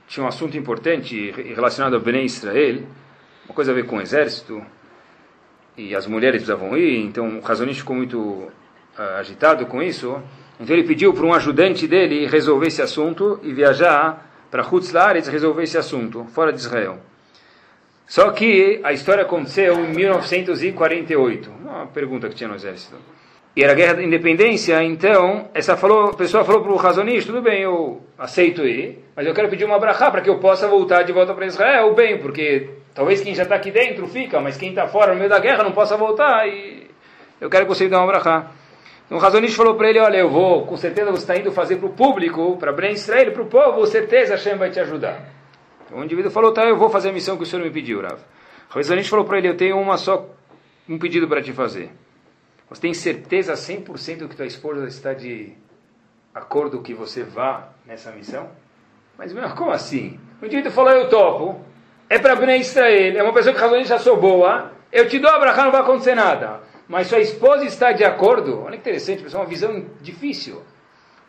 [0.07, 2.83] tinha um assunto importante relacionado ao Bnei Israel,
[3.45, 4.65] uma coisa a ver com o exército,
[5.77, 8.51] e as mulheres precisavam ir, então o Razonich ficou muito uh,
[9.19, 10.21] agitado com isso,
[10.59, 15.63] então ele pediu para um ajudante dele resolver esse assunto e viajar para Hutzlaretz resolver
[15.63, 16.99] esse assunto, fora de Israel.
[18.05, 22.95] Só que a história aconteceu em 1948, uma pergunta que tinha no exército.
[23.55, 27.25] E era a guerra da independência, então essa falou, a pessoa falou para o Razonich,
[27.25, 30.67] tudo bem, eu aceito ir, mas eu quero pedir uma brachá para que eu possa
[30.67, 34.57] voltar de volta para Israel, bem, porque talvez quem já está aqui dentro fica, mas
[34.57, 36.87] quem está fora no meio da guerra não possa voltar, e
[37.39, 38.51] eu quero que você me dê uma brachá.
[39.09, 41.87] O Razonich falou para ele, olha, eu vou, com certeza você está indo fazer para
[41.87, 45.21] o público, para Ben Israel, para o povo, certeza Hashem vai te ajudar.
[45.85, 48.01] Então o indivíduo falou, tá, eu vou fazer a missão que o senhor me pediu,
[48.01, 48.19] Rav.
[48.71, 50.27] O Razonich falou para ele, eu tenho uma só,
[50.89, 51.91] um pedido para te fazer.
[52.69, 55.53] Você tem certeza 100% que tua esposa está de
[56.33, 58.49] acordo que você vá nessa missão?
[59.17, 60.19] Mas, meu, como assim?
[60.41, 61.61] O indivíduo falou, eu topo.
[62.09, 64.71] É para Bnei Israel, é uma pessoa que razões já sou boa.
[64.91, 66.61] Eu te dou a não vai acontecer nada.
[66.93, 68.61] Mas sua esposa está de acordo.
[68.61, 70.61] Olha que interessante, pessoal, uma visão difícil.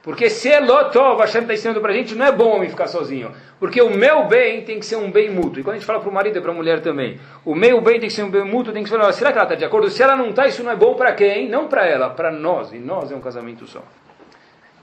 [0.03, 2.87] Porque se é Lotov, Hashem está ensinando para a gente, não é bom homem ficar
[2.87, 3.33] sozinho.
[3.59, 5.61] Porque o meu bem tem que ser um bem mútuo.
[5.61, 7.81] E quando a gente fala para o marido e para a mulher também, o meu
[7.81, 9.65] bem tem que ser um bem mútuo, tem que ser, será que ela está de
[9.65, 9.89] acordo?
[9.89, 11.49] Se ela não está, isso não é bom para quem?
[11.49, 12.71] Não para ela, para nós.
[12.75, 13.83] E nós é um casamento só.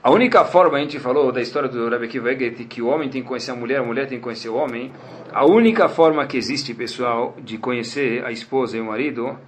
[0.02, 3.22] A única forma, a gente falou da história do Rebbe Kiva que o homem tem
[3.22, 4.90] que conhecer a mulher, a mulher tem que conhecer o homem.
[5.32, 9.38] A única forma que existe, pessoal, de conhecer a esposa e o marido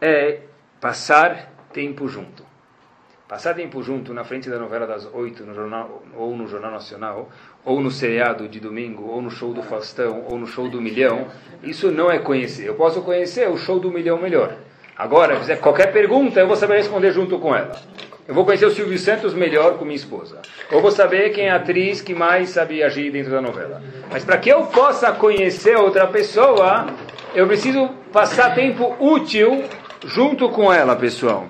[0.00, 0.48] é
[0.80, 2.48] passar tempo junto.
[3.28, 7.28] Passar tempo junto na frente da novela das oito, no jornal, ou no Jornal Nacional,
[7.64, 11.28] ou no seriado de domingo, ou no show do Faustão, ou no show do Milhão,
[11.62, 12.66] isso não é conhecer.
[12.66, 14.56] Eu posso conhecer o show do Milhão melhor.
[14.98, 17.80] Agora, fizer qualquer pergunta, eu vou saber responder junto com ela.
[18.26, 20.42] Eu vou conhecer o Silvio Santos melhor com minha esposa.
[20.72, 23.80] Ou vou saber quem é a atriz que mais sabe agir dentro da novela.
[24.10, 26.86] Mas para que eu possa conhecer outra pessoa,
[27.34, 29.64] eu preciso passar tempo útil
[30.04, 31.48] junto com ela, pessoal.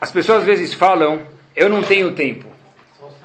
[0.00, 1.22] As pessoas às vezes falam,
[1.54, 2.46] eu não tenho tempo.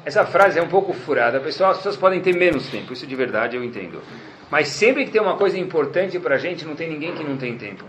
[0.04, 1.72] Essa frase é um pouco furada, pessoal.
[1.72, 4.02] As pessoas podem ter menos tempo, isso de verdade eu entendo.
[4.50, 7.38] Mas sempre que tem uma coisa importante para a gente, não tem ninguém que não
[7.38, 7.86] tem tempo.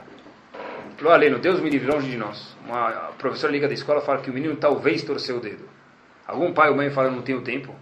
[0.96, 2.56] Falou, Aleno, Deus me livre longe de nós.
[2.64, 5.68] Uma professora liga da escola fala que o menino talvez torceu o dedo.
[6.26, 7.74] Algum pai ou mãe fala, não tenho tempo.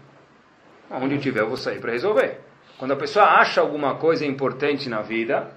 [0.91, 2.41] Onde eu tiver, eu vou sair para resolver.
[2.79, 5.51] Quando a pessoa acha alguma coisa importante na vida,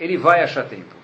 [0.00, 1.01] ele vai achar tempo.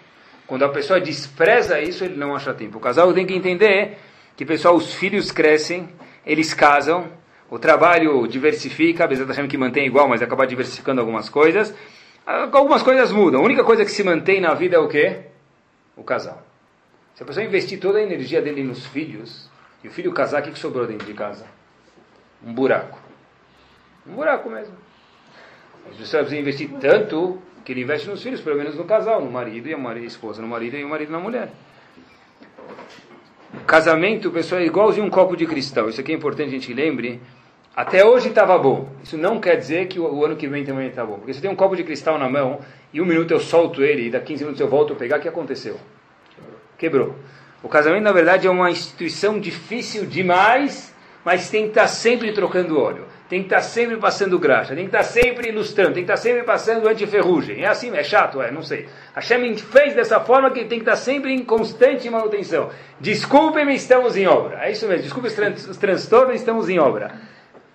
[0.49, 2.79] Quando a pessoa despreza isso, ele não acha tempo.
[2.79, 3.99] O casal tem que entender
[4.35, 5.91] que, pessoal, os filhos crescem,
[6.25, 7.13] eles casam,
[7.51, 11.75] o trabalho diversifica, apesar da que mantém igual, mas acaba diversificando algumas coisas.
[12.27, 13.43] Algumas coisas mudam.
[13.43, 15.27] A única coisa que se mantém na vida é o quê?
[15.95, 16.43] O casal.
[17.15, 19.51] Se a pessoa investir toda a energia dele nos filhos,
[19.85, 21.45] e o filho casar, o que sobrou dentro de casa?
[22.43, 22.99] Um buraco.
[24.07, 24.75] Um buraco mesmo.
[25.91, 29.69] As pessoas investir tanto que ele investe nos filhos, pelo menos no casal, no marido
[29.69, 31.51] e a esposa no marido e o marido na mulher.
[33.67, 35.89] Casamento, pessoal, é igualzinho um copo de cristal.
[35.89, 37.21] Isso aqui é importante a gente lembre.
[37.75, 38.89] Até hoje estava bom.
[39.03, 41.17] Isso não quer dizer que o, ano que vem também está bom.
[41.19, 42.61] Porque você tem um copo de cristal na mão
[42.93, 45.21] e um minuto eu solto ele e daqui 15 minutos eu volto a pegar, o
[45.21, 45.79] que aconteceu?
[46.77, 47.15] Quebrou.
[47.63, 50.95] O casamento, na verdade, é uma instituição difícil demais,
[51.25, 54.97] mas tem que estar sempre trocando óleo tem que estar sempre passando graxa, tem que
[54.97, 57.63] estar sempre ilustrando, tem que estar sempre passando anti-ferrugem.
[57.63, 58.89] É assim, é chato, é, não sei.
[59.15, 62.71] Hashem fez dessa forma que tem que estar sempre em constante manutenção.
[62.99, 64.65] Desculpe-me, estamos em obra.
[64.65, 67.21] É isso mesmo, desculpe os, tran os transtornos, estamos em obra.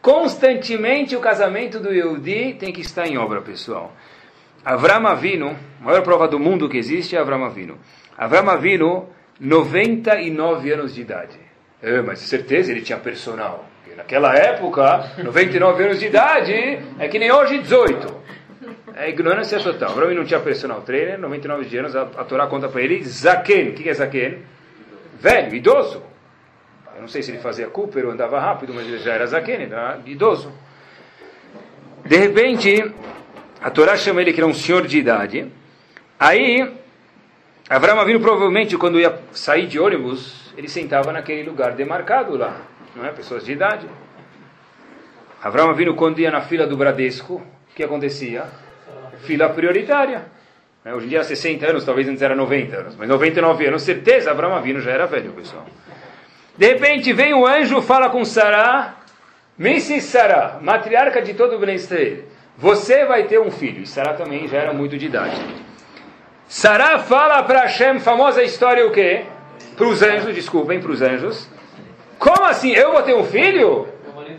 [0.01, 3.93] Constantemente o casamento do Yehudi tem que estar em obra, pessoal.
[4.65, 7.77] Avram Avinu, a maior prova do mundo que existe é Avram Avinu.
[8.17, 9.07] Avram Avinu,
[9.39, 11.37] 99 anos de idade.
[11.81, 13.72] É, mas certeza ele tinha personal.
[13.95, 18.23] Naquela época, 99 anos de idade, é que nem hoje 18.
[18.95, 19.91] É ignorância total.
[19.91, 23.69] Abraão não tinha personal trainer, 99 anos, a, a Torá conta para ele, Zaken.
[23.69, 24.39] O que é Zaken?
[25.19, 26.01] Velho, idoso.
[26.95, 29.63] Eu não sei se ele fazia Cooper ou andava rápido, mas ele já era Zaken,
[29.63, 30.51] era idoso.
[32.05, 32.91] De repente,
[33.61, 35.51] a Torá chama ele que era um senhor de idade.
[36.19, 36.71] Aí,
[37.69, 43.05] Abraão vindo provavelmente quando ia sair de ônibus, ele sentava naquele lugar demarcado lá não
[43.05, 43.11] é?
[43.11, 43.87] Pessoas de idade.
[45.41, 48.45] Avram vindo quando ia na fila do Bradesco, o que acontecia?
[49.25, 50.25] Fila prioritária.
[50.85, 53.83] É, hoje em dia era 60 anos, talvez antes era 90 anos, mas 99 anos,
[53.83, 55.65] certeza, Avram vindo já era velho, pessoal.
[56.57, 58.95] De repente vem um anjo, fala com Sará,
[59.59, 60.01] Mrs.
[60.01, 61.77] Sará, matriarca de todo o Ben
[62.57, 63.83] você vai ter um filho.
[63.83, 65.41] E também já era muito de idade.
[66.47, 69.25] Sará fala para Hashem, famosa história o quê?
[69.75, 71.49] Para os anjos, desculpem, para os anjos.
[72.23, 72.71] Como assim?
[72.71, 73.85] Eu vou ter um filho?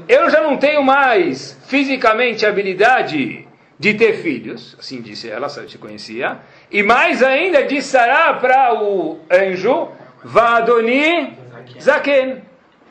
[0.08, 3.46] Eu já não tenho mais fisicamente habilidade
[3.78, 6.38] de ter filhos, assim disse ela, se conhecia.
[6.70, 9.88] E mais ainda dissará para o anjo,
[10.22, 11.36] Vadoni
[11.78, 12.42] Zaken,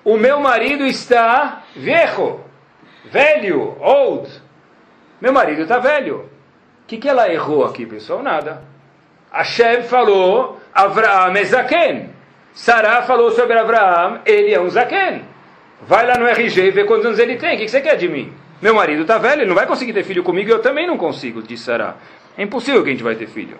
[0.05, 2.39] o meu marido está viejo,
[3.05, 4.29] velho, old.
[5.19, 6.29] Meu marido está velho.
[6.83, 8.21] O que, que ela errou aqui, pessoal?
[8.21, 8.61] Nada.
[9.31, 12.12] Hashem falou, Avraham é Zaken.
[12.53, 15.23] Sarah falou sobre Abraão, ele é um zaken.
[15.81, 17.55] Vai lá no RG e vê quantos anos ele tem.
[17.55, 18.31] O que você quer de mim?
[18.61, 21.41] Meu marido está velho, ele não vai conseguir ter filho comigo, eu também não consigo,
[21.41, 21.95] disse Sarah.
[22.37, 23.57] É impossível que a gente vai ter filho.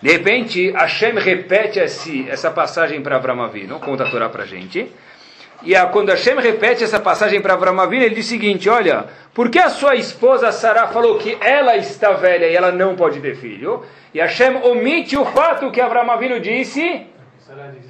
[0.00, 4.46] De repente, Hashem repete esse, essa passagem para Abraão Avinu, conta a Torá para a
[4.46, 4.92] gente.
[5.62, 9.06] E a, quando Hashem repete essa passagem para Abraão Avinu, ele diz o seguinte, olha,
[9.32, 13.18] por que a sua esposa Sarah falou que ela está velha e ela não pode
[13.20, 13.82] ter filho?
[14.12, 17.06] E Hashem omite o fato que Abraão Avinu disse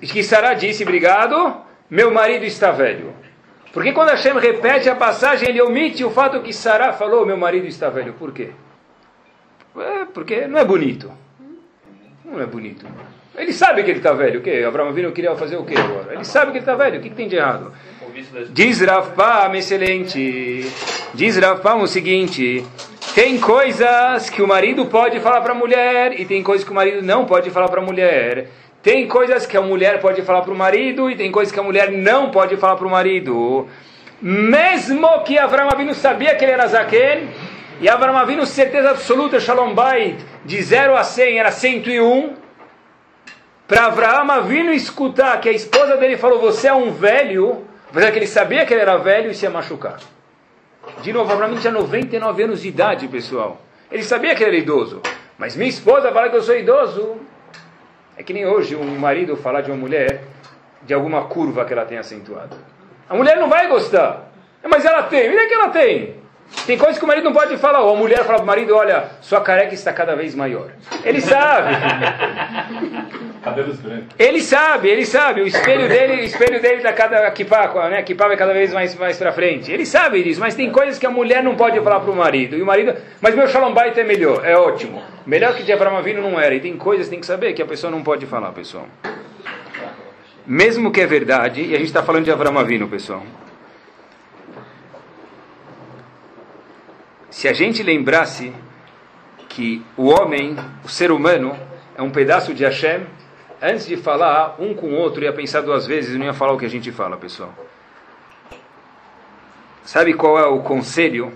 [0.00, 1.56] que Sará disse, obrigado,
[1.90, 3.14] meu marido está velho.
[3.72, 7.66] Porque quando Hashem repete a passagem, ele omite o fato que Sará falou, meu marido
[7.66, 8.12] está velho.
[8.14, 8.50] Por quê?
[9.76, 11.10] É porque não é bonito.
[12.24, 12.86] Não é bonito.
[13.36, 14.38] Ele sabe que ele está velho.
[14.38, 14.64] O quê?
[14.66, 16.14] Abraão Avinu queria fazer o quê agora?
[16.14, 16.98] Ele sabe que ele está velho.
[16.98, 17.72] O que, que, tem de errado?
[18.50, 20.70] Diz Rafpam, excelente.
[21.12, 22.64] Diz Rafpam o seguinte:
[23.12, 26.74] tem coisas que o marido pode falar para a mulher e tem coisas que o
[26.74, 28.48] marido não pode falar para a mulher.
[28.84, 31.62] Tem coisas que a mulher pode falar para o marido e tem coisas que a
[31.62, 33.66] mulher não pode falar para o marido.
[34.20, 37.30] Mesmo que Avram Avinu sabia que ele era Zaken,
[37.80, 42.34] e Avram Avinu, certeza absoluta, Shalom Bait, de 0 a 100 era 101,
[43.66, 48.18] para Avram Avinu escutar que a esposa dele falou, você é um velho, apesar que
[48.18, 49.96] ele sabia que ele era velho e se ia machucar.
[51.00, 53.62] De novo, Avram tinha 99 anos de idade, pessoal.
[53.90, 55.00] Ele sabia que ele era idoso.
[55.38, 57.16] Mas minha esposa fala que eu sou idoso,
[58.16, 60.22] É que nem hoje um marido falar de uma mulher
[60.82, 62.56] de alguma curva que ela tem acentuado.
[63.08, 64.30] A mulher não vai gostar.
[64.62, 66.23] Mas ela tem, mira que ela tem.
[66.66, 67.80] Tem coisas que o marido não pode falar.
[67.80, 70.68] Ou a mulher fala para o marido, olha, sua careca está cada vez maior.
[71.04, 71.74] Ele sabe.
[73.44, 74.06] Cabelos brancos.
[74.18, 75.42] Ele sabe, ele sabe.
[75.42, 78.02] O espelho dele, o espelho dele está cada kipá, né?
[78.02, 79.70] Kipá vai cada vez mais mais para frente.
[79.70, 82.56] Ele sabe disso, mas tem coisas que a mulher não pode falar para o marido.
[82.56, 85.02] E o marido, mas meu shalom bait é melhor, é ótimo.
[85.26, 86.54] Melhor que de Avinu não era.
[86.54, 88.86] E tem coisas que tem que saber que a pessoa não pode falar, pessoal.
[90.46, 93.22] Mesmo que é verdade, e a gente está falando de Avinu, pessoal.
[97.34, 98.52] Se a gente lembrasse
[99.48, 101.58] que o homem, o ser humano,
[101.96, 103.04] é um pedaço de Hashem,
[103.60, 106.52] antes de falar um com o outro, ia pensar duas vezes e não ia falar
[106.52, 107.52] o que a gente fala, pessoal.
[109.82, 111.32] Sabe qual é o conselho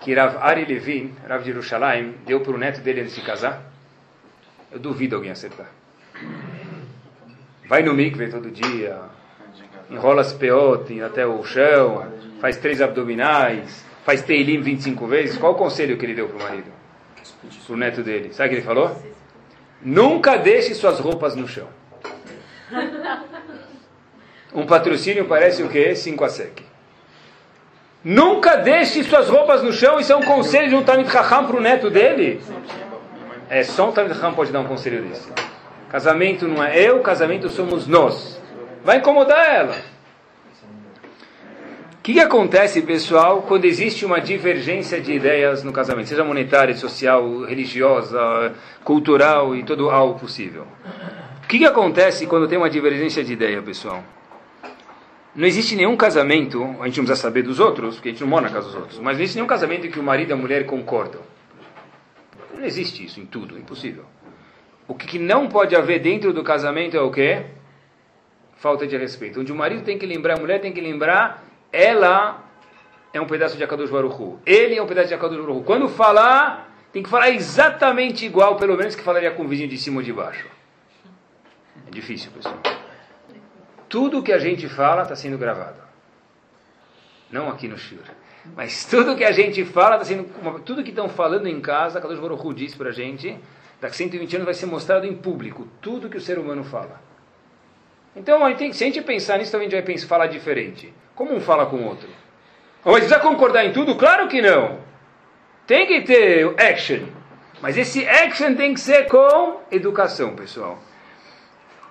[0.00, 3.64] que Rav Ari Levin, Rav de Yerushalayim, deu para o neto dele antes de casar?
[4.70, 5.72] Eu duvido alguém acertar.
[7.68, 8.96] Vai no mikve todo dia,
[9.90, 12.06] enrola as peotes até o chão,
[12.40, 16.42] faz três abdominais, faz Teilim 25 vezes, qual o conselho que ele deu para o
[16.48, 16.70] marido?
[17.66, 18.32] Para o neto dele.
[18.32, 18.96] Sabe o que ele falou?
[19.82, 21.66] Nunca deixe suas roupas no chão.
[24.54, 25.96] Um patrocínio parece o quê?
[25.96, 26.62] 5 a sec.
[28.04, 29.98] Nunca deixe suas roupas no chão.
[29.98, 32.40] Isso é um conselho de um Talmud Chacham para o neto dele.
[33.50, 35.28] É só um Talmud Chacham pode dar um conselho desse.
[35.90, 38.40] Casamento não é eu, casamento somos nós.
[38.84, 39.95] Vai incomodar ela
[42.06, 47.42] que, que acontece, pessoal, quando existe uma divergência de ideias no casamento, seja monetária, social,
[47.42, 50.68] religiosa, cultural e todo algo possível?
[51.42, 54.04] O que, que acontece quando tem uma divergência de ideia, pessoal?
[55.34, 58.28] Não existe nenhum casamento, a gente não precisa saber dos outros, porque a gente não
[58.28, 60.32] mora na casa dos outros, mas não existe nenhum casamento em que o marido e
[60.32, 61.22] a mulher concordam.
[62.56, 64.04] Não existe isso em tudo, é impossível.
[64.86, 67.46] O que, que não pode haver dentro do casamento é o quê?
[68.58, 69.40] Falta de respeito.
[69.40, 71.44] Onde o marido tem que lembrar, a mulher tem que lembrar
[71.76, 72.42] ela
[73.12, 76.70] é um pedaço de Akadosh Baruch Ele é um pedaço de Akadosh Baruch Quando falar,
[76.92, 80.02] tem que falar exatamente igual, pelo menos que falaria com o vizinho de cima ou
[80.02, 80.46] de baixo.
[81.86, 82.58] É difícil, pessoal.
[83.88, 85.80] Tudo que a gente fala está sendo gravado.
[87.30, 88.02] Não aqui no Shur.
[88.56, 90.60] Mas tudo que a gente fala está sendo.
[90.60, 93.38] Tudo que estão falando em casa, Kadosh Baruch diz para a gente,
[93.80, 95.68] daqui 120 anos vai ser mostrado em público.
[95.80, 97.00] Tudo que o ser humano fala.
[98.16, 100.92] Então, a gente, se a gente pensar nisso, também a gente vai falar diferente.
[101.14, 102.08] Como um fala com o outro?
[102.82, 103.94] Mas precisa concordar em tudo?
[103.94, 104.78] Claro que não.
[105.66, 107.06] Tem que ter action.
[107.60, 110.78] Mas esse action tem que ser com educação, pessoal.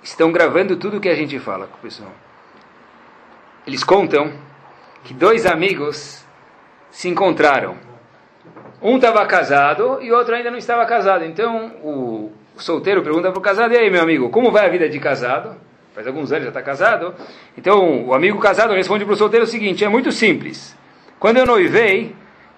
[0.01, 2.11] Estão gravando tudo que a gente fala, pessoal.
[3.67, 4.31] Eles contam
[5.03, 6.23] que dois amigos
[6.91, 7.77] se encontraram.
[8.81, 11.25] Um estava casado e o outro ainda não estava casado.
[11.25, 14.88] Então o solteiro pergunta para o casado: E aí, meu amigo, como vai a vida
[14.88, 15.55] de casado?
[15.95, 17.15] Faz alguns anos já está casado.
[17.58, 20.75] Então o amigo casado responde para o solteiro o seguinte: é muito simples.
[21.17, 22.13] Quando eu noivei,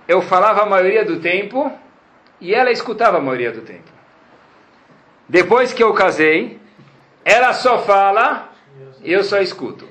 [0.07, 1.71] eu falava a maioria do tempo
[2.41, 3.91] e ela escutava a maioria do tempo.
[5.29, 6.59] Depois que eu casei,
[7.23, 8.49] ela só fala
[9.03, 9.87] e eu só escuto.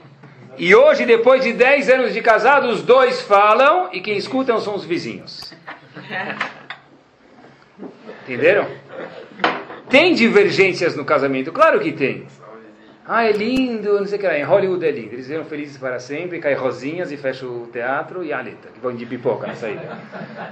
[0.59, 4.74] E hoje, depois de 10 anos de casado, os dois falam e quem escutam são
[4.74, 5.54] os vizinhos.
[8.22, 8.66] Entenderam?
[9.90, 11.52] Tem divergências no casamento?
[11.52, 12.26] Claro que tem.
[13.08, 14.36] Ah, é lindo, não sei o que lá.
[14.36, 15.14] Em Hollywood é lindo.
[15.14, 18.80] Eles viram felizes para sempre, caem rosinhas e fecham o teatro e a aleta, que
[18.80, 19.96] vão de pipoca na saída.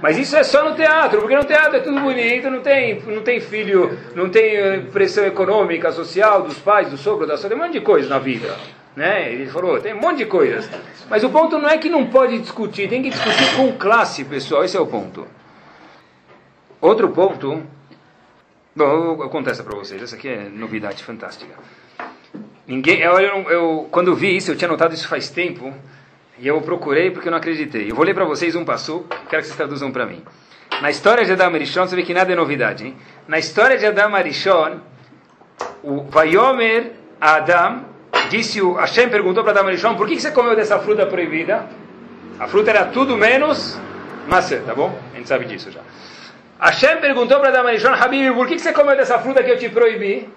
[0.01, 3.21] Mas isso é só no teatro, porque no teatro é tudo bonito, não tem, não
[3.23, 7.57] tem filho, não tem eh, pressão econômica, social, dos pais, do sogro, da sogra, tem
[7.57, 8.55] um monte de coisa na vida.
[8.95, 9.33] Né?
[9.33, 10.69] Ele falou, tem um monte de coisas.
[11.09, 14.63] Mas o ponto não é que não pode discutir, tem que discutir com classe, pessoal,
[14.63, 15.27] esse é o ponto.
[16.79, 17.63] Outro ponto,
[18.73, 21.53] bom, eu conto essa para vocês, essa aqui é novidade fantástica.
[22.67, 25.73] Ninguém, eu, eu, eu, quando vi isso, eu tinha notado isso faz tempo,
[26.39, 27.91] e eu procurei porque eu não acreditei.
[27.91, 30.23] Eu vou ler para vocês um passo, quero que vocês traduzam para mim.
[30.81, 32.97] Na história de Adam Arishon, você vê que nada é novidade, hein?
[33.27, 34.79] Na história de Adam Arishon,
[35.83, 37.85] o Vayomer Adam,
[38.29, 41.67] disse o Hashem perguntou para Adam Arishon, por que, você comeu dessa fruta proibida?
[42.39, 43.79] A fruta era tudo menos
[44.27, 44.97] maçã, tá bom?
[45.13, 45.81] A gente sabe disso já.
[46.59, 49.69] Hashem perguntou para Adam Arishon, Habib, por que você comeu dessa fruta que eu te
[49.69, 50.27] proibi?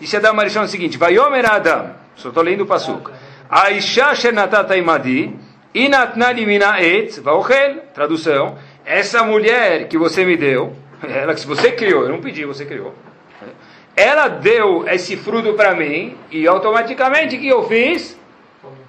[0.00, 3.10] Disse Adam Marishon o seguinte: Vayomer Adam, só estou lendo o pasuk.
[3.50, 5.36] Aisha shenatata imadi,
[5.74, 8.56] inatnali mina et, vaochel, tradução.
[8.84, 10.74] Essa mulher que você me deu,
[11.06, 12.94] ela que você criou, eu não pedi, você criou.
[13.94, 18.18] Ela deu esse fruto para mim e automaticamente o que eu fiz?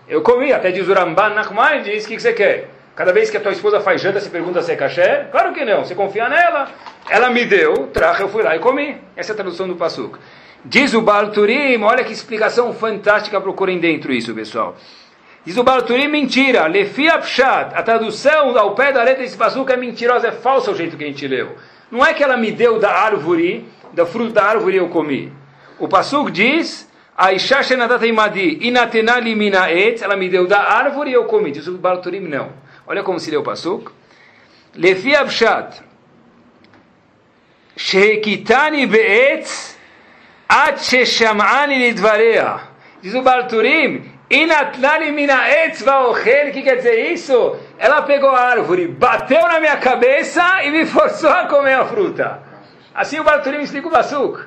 [0.08, 0.54] Eu comi.
[0.54, 2.70] Até diz o Ramban Nachman, diz: O que, que você quer?
[2.96, 5.28] Cada vez que a tua esposa faz janta, você pergunta se é caché?
[5.32, 6.70] Claro que não, você confia nela.
[7.10, 8.98] Ela me deu, traga, eu fui lá e comi.
[9.16, 10.18] Essa é a tradução do Pasuk.
[10.64, 14.76] Diz o Baal Turim, olha que explicação fantástica, procurem dentro isso, pessoal.
[15.44, 16.68] Diz o Baal Turim, mentira.
[16.68, 20.76] Lefi Apshat, a tradução ao pé da letra desse passuca é mentirosa, é falsa o
[20.76, 21.56] jeito que a gente leu.
[21.90, 25.34] Não é que ela me deu da árvore, da fruta da árvore eu comi.
[25.80, 26.88] O pasuk diz,
[27.18, 28.60] Aisha Shenadat Imadi,
[29.36, 31.52] Minaet, ela me deu da árvore e eu comi.
[31.52, 32.52] Diz o Baal Turim, não.
[32.86, 33.92] Olha como se leu o pasuk.
[34.76, 35.82] Lefi Apshat,
[37.76, 39.71] Shehekitani Be'etz.
[43.02, 47.56] Diz o Baal Turim, Inatlani Minaetz Vaochel, o que quer dizer isso?
[47.80, 52.44] Ela pegou a árvore, bateu na minha cabeça e me forçou a comer a fruta.
[52.94, 54.42] Assim o Baal Turim explica o pasuk.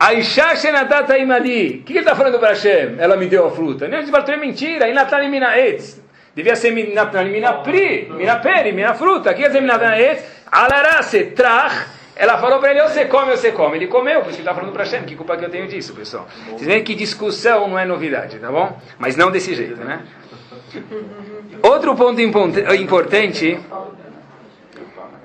[0.00, 1.82] Aisha Shenatata Imadi.
[1.82, 2.96] O que ele está falando para Hashem?
[2.98, 3.86] Ela me deu a fruta.
[3.86, 4.88] Não, diz é mentira.
[4.88, 6.02] Inatlani Minaetz.
[6.34, 9.30] Devia ser Minatlani Minapri, Minaperi, Minafruta.
[9.30, 10.24] O que quer dizer Minaetz?
[10.50, 11.86] Alarase, trach.
[12.16, 13.76] Ela falou para ele, ou você come ou você come.
[13.76, 15.02] Ele comeu, por isso que ele está falando para Hashem.
[15.04, 16.28] Que culpa que eu tenho disso, pessoal?
[16.46, 18.78] Vocês veem que discussão não é novidade, tá bom?
[18.98, 20.04] Mas não desse jeito, né?
[21.62, 23.58] Outro ponto importante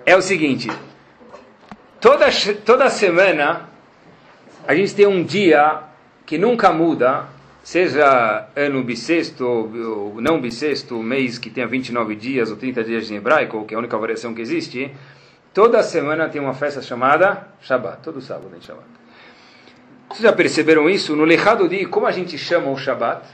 [0.06, 0.70] é o seguinte.
[2.02, 2.28] Toda,
[2.66, 3.70] toda semana
[4.68, 5.82] a gente tem um dia
[6.26, 7.26] que nunca muda,
[7.64, 13.16] seja ano bissexto ou não bissexto, mês que tenha 29 dias ou 30 dias em
[13.16, 14.92] hebraico, que é a única variação que existe,
[15.54, 18.02] Toda semana tem uma festa chamada Shabbat.
[18.04, 18.88] Todo sábado tem Shabbat.
[20.10, 21.16] Vocês já perceberam isso?
[21.16, 23.26] No Lechado de como a gente chama o Shabbat?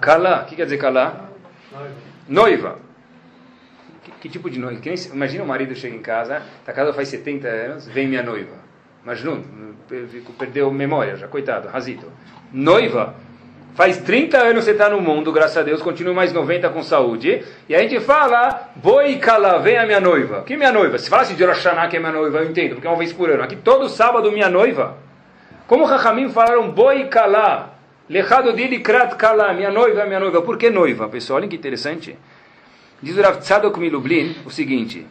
[0.00, 0.42] Kala.
[0.42, 1.30] O que quer dizer Kala?
[2.28, 2.78] Noiva.
[4.02, 4.80] Que, que, tipo de noiva?
[5.12, 8.54] Imagina o marido chega em casa, está casado faz 70 anos, vem minha noiva.
[9.04, 9.42] Majnun,
[10.38, 12.10] perdeu memória já, coitado, Razito.
[12.52, 13.14] Noiva.
[13.74, 17.42] Faz 30 anos você está no mundo, graças a Deus, continua mais 90 com saúde.
[17.68, 20.42] E a gente fala, boi cala, vem a minha noiva.
[20.42, 20.98] Que minha noiva?
[20.98, 23.30] Se falasse de Rosh que é minha noiva, eu entendo, porque é uma vez por
[23.30, 23.42] ano.
[23.42, 24.98] Aqui todo sábado minha noiva.
[25.66, 27.74] Como Rahamim falaram, boi cala,
[28.08, 30.42] lechado de krat kala, minha noiva, minha noiva.
[30.42, 31.38] Por que noiva, pessoal?
[31.38, 32.18] Olha que interessante.
[33.00, 35.06] Diz o Rav Tzadok Milublin o seguinte.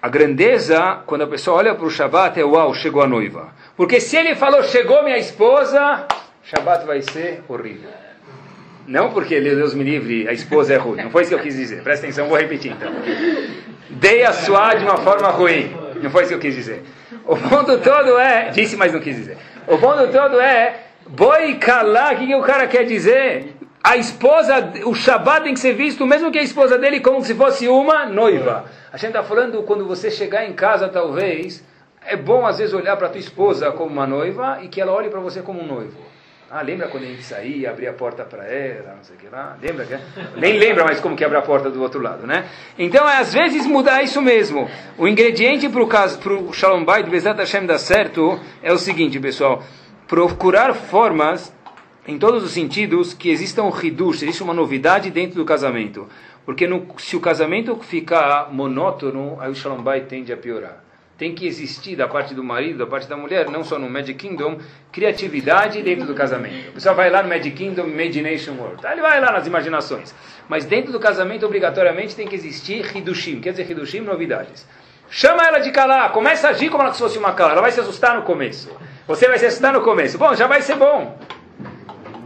[0.00, 3.52] A grandeza, quando a pessoa olha para o Shabbat, é uau, chegou a noiva.
[3.76, 6.08] Porque se ele falou, chegou minha esposa,
[6.44, 7.90] Shabbat vai ser horrível.
[8.86, 11.02] Não porque, Deus me livre, a esposa é ruim.
[11.02, 11.82] Não foi isso que eu quis dizer.
[11.82, 12.92] Presta atenção, vou repetir então.
[13.90, 15.72] Dei a suar de uma forma ruim.
[16.02, 16.82] Não foi isso que eu quis dizer.
[17.24, 18.50] O ponto todo é.
[18.50, 19.38] Disse, mas não quis dizer.
[19.68, 20.80] O ponto todo é.
[21.06, 23.54] Boi calar, o que, que o cara quer dizer?
[23.84, 27.34] A esposa, o Shabbat tem que ser visto, mesmo que a esposa dele, como se
[27.34, 28.64] fosse uma noiva.
[28.92, 31.64] A gente está falando quando você chegar em casa, talvez.
[32.04, 35.08] É bom às vezes olhar para tua esposa como uma noiva e que ela olhe
[35.08, 36.11] para você como um noivo.
[36.54, 39.26] Ah, lembra quando a gente saía, abria a porta para ela, não sei o que
[39.26, 39.56] lá?
[39.58, 39.86] Lembra?
[39.86, 39.98] Que...
[40.38, 42.44] Nem lembra mais como que abre a porta do outro lado, né?
[42.78, 44.68] Então, é, às vezes, mudar isso mesmo.
[44.98, 48.76] O ingrediente para o caso, para o Shalom Bayit, Bezat Hashem dar certo, é o
[48.76, 49.64] seguinte, pessoal.
[50.06, 51.50] Procurar formas,
[52.06, 56.06] em todos os sentidos, que exista um hidush, existe uma novidade dentro do casamento.
[56.44, 60.91] Porque no, se o casamento ficar monótono, aí o Shalom Bayit tende a piorar
[61.22, 64.14] tem que existir da parte do marido, da parte da mulher, não só no Magic
[64.14, 64.58] Kingdom,
[64.90, 66.70] criatividade dentro do casamento.
[66.70, 68.84] O pessoal vai lá no Magic Kingdom, Imagination World.
[68.84, 70.12] Ele vai lá nas imaginações.
[70.48, 73.40] Mas dentro do casamento, obrigatoriamente, tem que existir Hidushim.
[73.40, 74.66] Quer dizer, Hidushim, novidades.
[75.08, 77.52] Chama ela de Kalá, começa a agir como se fosse uma Kalá.
[77.52, 78.76] Ela vai se assustar no começo.
[79.06, 80.18] Você vai se assustar no começo.
[80.18, 81.16] Bom, já vai ser bom.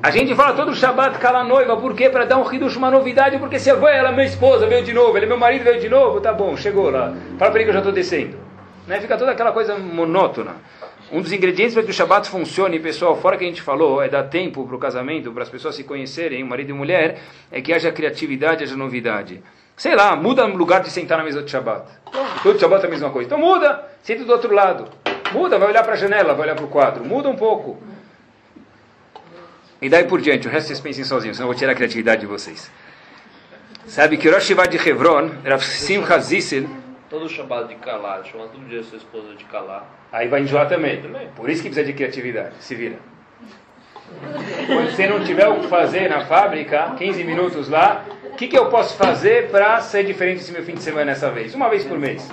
[0.03, 2.09] A gente fala todo Shabbat cala noiva, por quê?
[2.09, 4.83] Para dar um Hidush, uma novidade, porque se a avó, ela é minha esposa, veio
[4.83, 7.13] de novo, ele é meu marido, veio de novo, tá bom, chegou lá.
[7.39, 8.47] Fala para ele que eu já estou descendo.
[8.87, 9.01] Né?
[9.01, 10.57] Fica toda aquela coisa monótona.
[11.11, 14.09] Um dos ingredientes para que o Shabat funcione, pessoal, fora que a gente falou, é
[14.09, 17.21] dar tempo para o casamento, para as pessoas se conhecerem, marido e mulher,
[17.51, 19.43] é que haja criatividade, haja novidade.
[19.77, 21.87] Sei lá, muda o lugar de sentar na mesa de Shabat.
[22.43, 23.27] Todo Shabat é a mesma coisa.
[23.27, 24.89] Então muda, senta do outro lado.
[25.33, 27.05] Muda, vai olhar para a janela, vai olhar para o quadro.
[27.05, 27.79] Muda um pouco.
[29.81, 32.23] E daí por diante, o resto vocês pensem sozinhos, senão eu vou tirar a criatividade
[32.23, 32.71] de vocês.
[33.87, 36.67] Sabe que Rosh de Hebron, Rav Simcha Zissel,
[37.09, 39.85] todo chamado de calar, chama todo dia sua esposa de calar.
[40.13, 41.01] Aí vai enjoar também.
[41.01, 41.29] também.
[41.37, 42.55] Por isso que precisa de criatividade.
[42.61, 42.97] Se vira.
[44.67, 48.57] Quando você não tiver o que fazer na fábrica, 15 minutos lá, o que, que
[48.57, 51.55] eu posso fazer para ser diferente esse meu fim de semana dessa vez?
[51.55, 52.31] Uma vez por mês.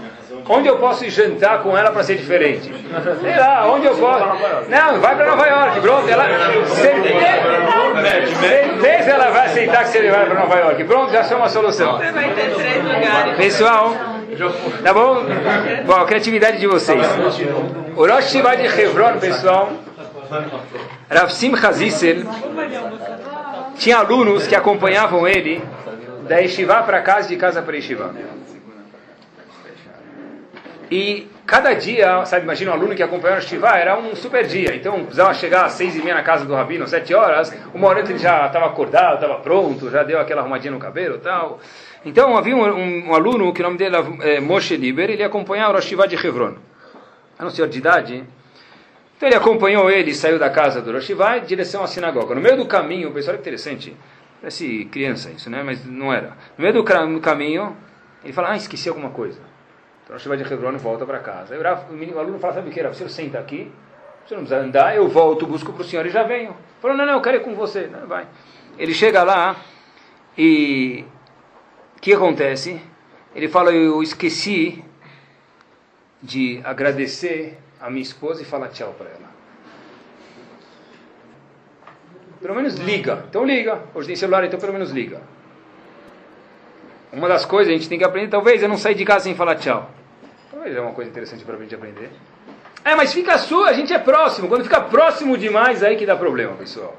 [0.49, 2.73] Onde eu posso ir jantar com ela para ser diferente?
[3.21, 4.25] Sei lá, onde eu posso.
[4.69, 6.09] Não, vai para Nova York, pronto.
[6.09, 6.25] Ela,
[6.67, 10.83] certeza, certeza ela vai aceitar que você vai para Nova York.
[10.83, 11.99] Pronto, já achou uma solução.
[13.37, 13.95] Pessoal,
[14.83, 15.23] tá bom?
[15.85, 17.05] Bom, a criatividade de vocês.
[17.95, 19.71] O Rosh Shiva de Hebron, pessoal.
[21.09, 22.23] Rav Simcha Zissel
[23.77, 25.63] tinha alunos que acompanhavam ele
[26.27, 28.13] da Yeshiva para casa, de casa para Yeshiva.
[30.89, 34.75] E cada dia, sabe, imagina um aluno que acompanhava o Shiva, era um super dia.
[34.75, 37.99] Então precisava chegar às seis e meia na casa do Rabino, sete horas, uma hora
[38.01, 41.59] ele já estava acordado, estava pronto, já deu aquela arrumadinha no cabelo tal.
[42.05, 45.23] Então havia um, um, um, aluno que o nome dele era é, Moshe Liber, ele
[45.23, 46.55] acompanhava o Shiva de Hebron.
[47.37, 48.23] Era um senhor de idade.
[49.15, 52.35] Então ele acompanhou ele, saiu da casa do Rosh em direção à sinagoga.
[52.35, 53.95] No meio do caminho, o pessoal é interessante,
[54.41, 55.63] parece criança isso, né?
[55.63, 56.35] Mas não era.
[56.57, 57.77] No meio do caminho,
[58.21, 59.39] ele fala, ah, esqueci alguma coisa.
[60.03, 61.55] Então Rosh de Hebron volta para casa.
[61.55, 62.93] Aí o, aluno fala, sabe o que era?
[62.93, 63.71] Você senta aqui,
[64.25, 66.53] você não precisa andar, eu volto, busco para o senhor e já venho.
[66.81, 67.87] Falou, não, não, eu quero ir com você.
[67.87, 68.27] Não, vai.
[68.77, 69.55] Ele chega lá
[70.37, 71.22] e o
[72.03, 72.81] que acontece?
[73.33, 74.83] Ele fala, eu esqueci
[76.21, 79.31] de agradecer a minha esposa e falar tchau para ela.
[82.41, 83.23] Pelo menos liga.
[83.29, 83.83] Então liga.
[83.95, 85.21] Hoje tem celular, então pelo menos liga.
[87.13, 89.35] Uma das coisas a gente tem que aprender, talvez, é não sair de casa sem
[89.35, 89.89] falar tchau.
[90.51, 92.11] Talvez é uma coisa interessante para a gente aprender.
[92.83, 94.49] É, mas fica sua, a gente é próximo.
[94.49, 96.97] Quando fica próximo demais, aí que dá problema, pessoal.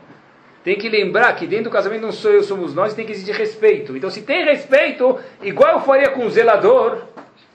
[0.65, 3.33] Tem que lembrar que dentro do casamento não sou eu, somos nós, tem que existir
[3.33, 3.95] respeito.
[3.97, 7.03] Então, se tem respeito, igual eu faria com o zelador,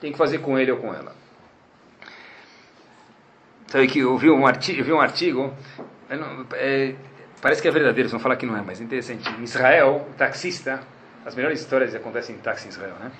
[0.00, 1.12] tem que fazer com ele ou com ela.
[3.66, 5.52] Sabe que eu vi um artigo, vi um artigo
[6.16, 6.94] não, é,
[7.40, 9.28] parece que é verdadeiro, vão falar que não é, mas é interessante.
[9.38, 10.80] Em Israel, o taxista,
[11.24, 13.10] as melhores histórias acontecem em táxi em Israel, né?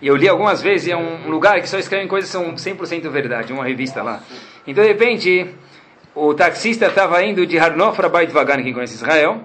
[0.00, 3.08] E eu li algumas vezes, é um lugar que só escrevem coisas que são 100%
[3.08, 4.22] verdade, uma revista lá.
[4.66, 5.54] Então, de repente,
[6.14, 9.40] o taxista estava indo de Harnof para Beit Vagan, quem conhece Israel,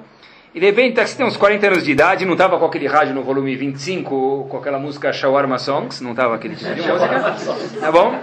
[0.53, 2.87] e de repente o taxista tem uns 40 anos de idade, não estava com aquele
[2.87, 7.35] rádio no volume 25, com aquela música Shawarma Songs, não estava aquele tipo de música,
[7.79, 8.13] tá bom?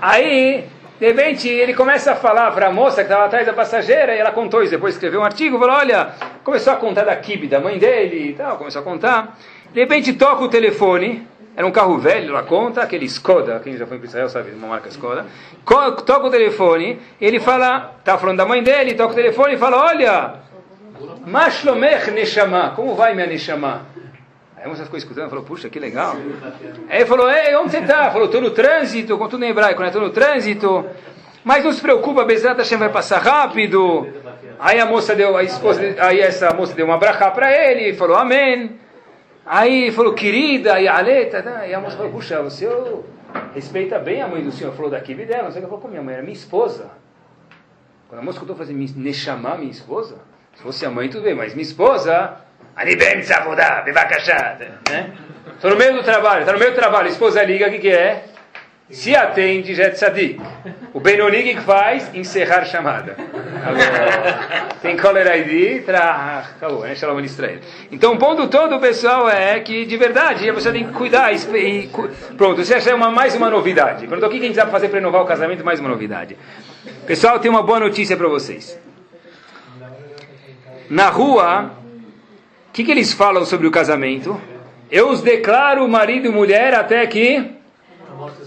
[0.00, 0.64] Aí,
[1.00, 4.18] de repente, ele começa a falar para a moça que estava atrás da passageira, e
[4.18, 6.10] ela contou isso, depois escreveu um artigo, falou, olha,
[6.44, 9.38] começou a contar da Kibe, da mãe dele e tal, começou a contar.
[9.72, 13.86] De repente toca o telefone, era um carro velho, ela conta, aquele Skoda, quem já
[13.86, 15.26] foi para Israel sabe, uma marca Skoda.
[15.64, 19.84] Toca o telefone, ele fala, está falando da mãe dele, toca o telefone e fala,
[19.84, 20.34] olha,
[21.26, 23.86] Mashlomech Neshama, como vai minha Neshama?
[24.56, 26.16] Aí você ficou escutando, falou, puxa, que legal.
[26.88, 28.10] Aí ele falou, ei, onde você está?
[28.10, 29.88] Falou, estou no trânsito, com tudo em hebraico, né?
[29.88, 30.86] Estou no trânsito.
[31.42, 34.06] Mas não se preocupa, Bezerra Hashem vai passar rápido.
[34.60, 38.16] Aí a moça deu, a esposa, aí essa moça deu uma brachá para ele, falou,
[38.16, 38.78] amém.
[39.44, 41.66] Aí falou, querida, e a aleta, tá?
[41.66, 42.68] e a moça falou, puxa, você
[43.54, 45.88] respeita bem a mãe do senhor, falou da kibe dela, não sei o que, falou,
[45.88, 46.90] minha mãe era minha esposa.
[48.08, 50.18] Quando a moça escutou fazer me chamar minha esposa,
[50.54, 52.38] se fosse a mãe, tudo bem, mas minha esposa,
[52.74, 53.20] Ali bem
[53.84, 54.56] Bevakashá.
[54.90, 55.12] Né?
[55.54, 57.78] Estou no meio do trabalho, está no meio do trabalho, a esposa liga, o que,
[57.78, 58.24] que é?
[58.92, 60.38] Se atende, já é tzadik.
[60.92, 62.14] O Benoni que faz?
[62.14, 63.16] Encerrar chamada.
[64.82, 66.44] Tem caller ID, tra...
[66.56, 66.94] acabou, né?
[67.90, 71.32] Então o ponto todo, pessoal, é que de verdade pessoa tem que cuidar.
[71.32, 71.88] E,
[72.36, 74.06] pronto, você acha uma, mais uma novidade.
[74.06, 76.36] Perguntou o que a gente fazer para renovar o casamento, mais uma novidade.
[77.06, 78.78] Pessoal, tem uma boa notícia para vocês.
[80.90, 81.70] Na rua,
[82.68, 84.38] o que, que eles falam sobre o casamento?
[84.90, 87.61] Eu os declaro marido e mulher até que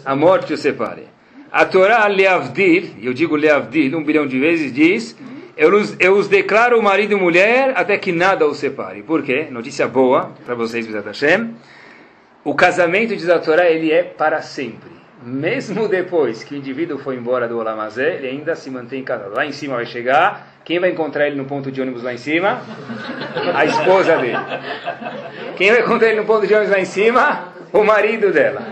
[0.03, 1.07] a morte os separe.
[1.51, 5.17] A Torá Leavdil, eu digo Leavdil um bilhão de vezes, diz:
[5.55, 9.03] eu os, eu os declaro marido e mulher até que nada os separe.
[9.03, 9.47] Por quê?
[9.49, 11.55] Notícia boa para vocês, Bezat Hashem.
[12.43, 14.91] O casamento, diz a Torá, ele é para sempre.
[15.23, 19.33] Mesmo depois que o indivíduo foi embora do Olamazé, ele ainda se mantém casado.
[19.33, 22.17] Lá em cima vai chegar quem vai encontrar ele no ponto de ônibus lá em
[22.17, 22.59] cima?
[23.53, 24.35] A esposa dele.
[25.55, 27.53] Quem vai encontrar ele no ponto de ônibus lá em cima?
[27.71, 28.63] O marido dela.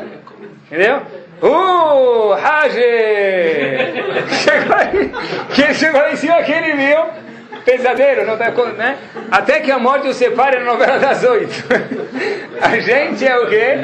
[0.74, 1.04] Entendeu?
[1.40, 2.74] Uh, Raj!
[4.44, 5.12] Chegou aí,
[5.54, 6.98] que chegou lá em cima, que ele viu.
[7.64, 8.98] Pesadeiro, não tá, né?
[9.30, 11.64] Até que a morte o separe na novela das oito.
[12.60, 13.76] A gente é o quê?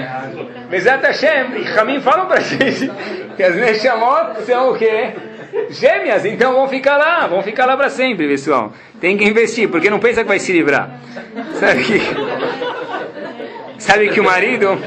[0.68, 1.60] Bezat Hashem.
[1.60, 2.92] E Ramin falam pra gente
[3.38, 5.14] que as Neshamot são o quê?
[5.70, 8.74] Gêmeas, então vão ficar lá, vão ficar lá para sempre, pessoal.
[9.00, 10.90] Tem que investir, porque não pensa que vai se livrar.
[11.54, 12.02] Sabe que,
[13.78, 14.78] sabe que o marido.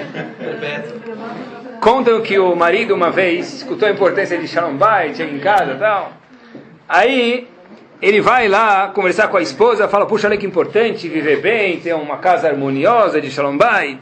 [1.82, 5.72] Contam que o marido uma vez escutou a importância de Shalom Bay, chega em casa
[5.72, 6.12] e tal.
[6.88, 7.48] Aí
[8.00, 11.92] ele vai lá conversar com a esposa, fala: Puxa, olha que importante viver bem, ter
[11.92, 13.98] uma casa harmoniosa de Shalom Bay.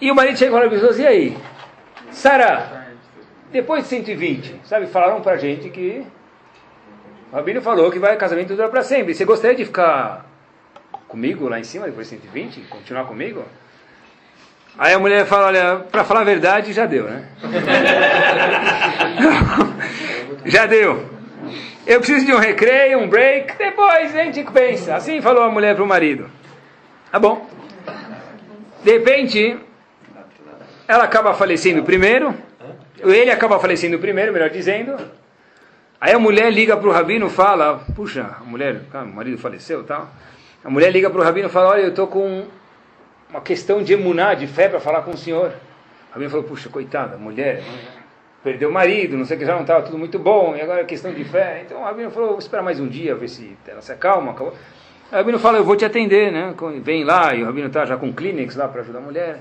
[0.00, 1.38] E o marido chega e fala para a esposa: E aí?
[2.10, 2.88] Sara,
[3.52, 6.04] depois de 120, sabe, falaram pra gente que
[7.30, 9.14] o Rabino falou que vai casamento dura para sempre.
[9.14, 10.26] Você gostaria de ficar
[11.06, 12.62] comigo lá em cima depois de 120?
[12.62, 13.44] Continuar comigo?
[14.76, 17.28] Aí a mulher fala, olha, para falar a verdade, já deu, né?
[20.44, 21.08] já deu.
[21.86, 24.96] Eu preciso de um recreio, um break, depois a gente pensa.
[24.96, 26.28] Assim falou a mulher para o marido.
[27.12, 27.48] Tá bom.
[28.82, 29.56] De repente,
[30.88, 32.34] ela acaba falecendo primeiro,
[32.98, 34.96] Ele acaba falecendo primeiro, melhor dizendo.
[36.00, 39.38] Aí a mulher liga para o rabino e fala, puxa, a mulher, ah, o marido
[39.38, 40.10] faleceu e tal.
[40.64, 42.44] A mulher liga para o rabino e fala, olha, eu estou com
[43.34, 45.52] uma questão de emuná, de fé para falar com o senhor.
[46.10, 47.64] O rabino falou, puxa, coitada, mulher,
[48.44, 50.82] perdeu o marido, não sei o que, já não estava tudo muito bom, e agora
[50.82, 51.64] é questão de fé.
[51.66, 54.30] Então o rabino falou, vou esperar mais um dia, ver se ela se acalma.
[54.30, 54.54] Acabou.
[55.10, 56.54] O rabino fala, eu vou te atender, né?
[56.80, 59.40] Vem lá, e o rabino está já com clínicos lá para ajudar a mulher.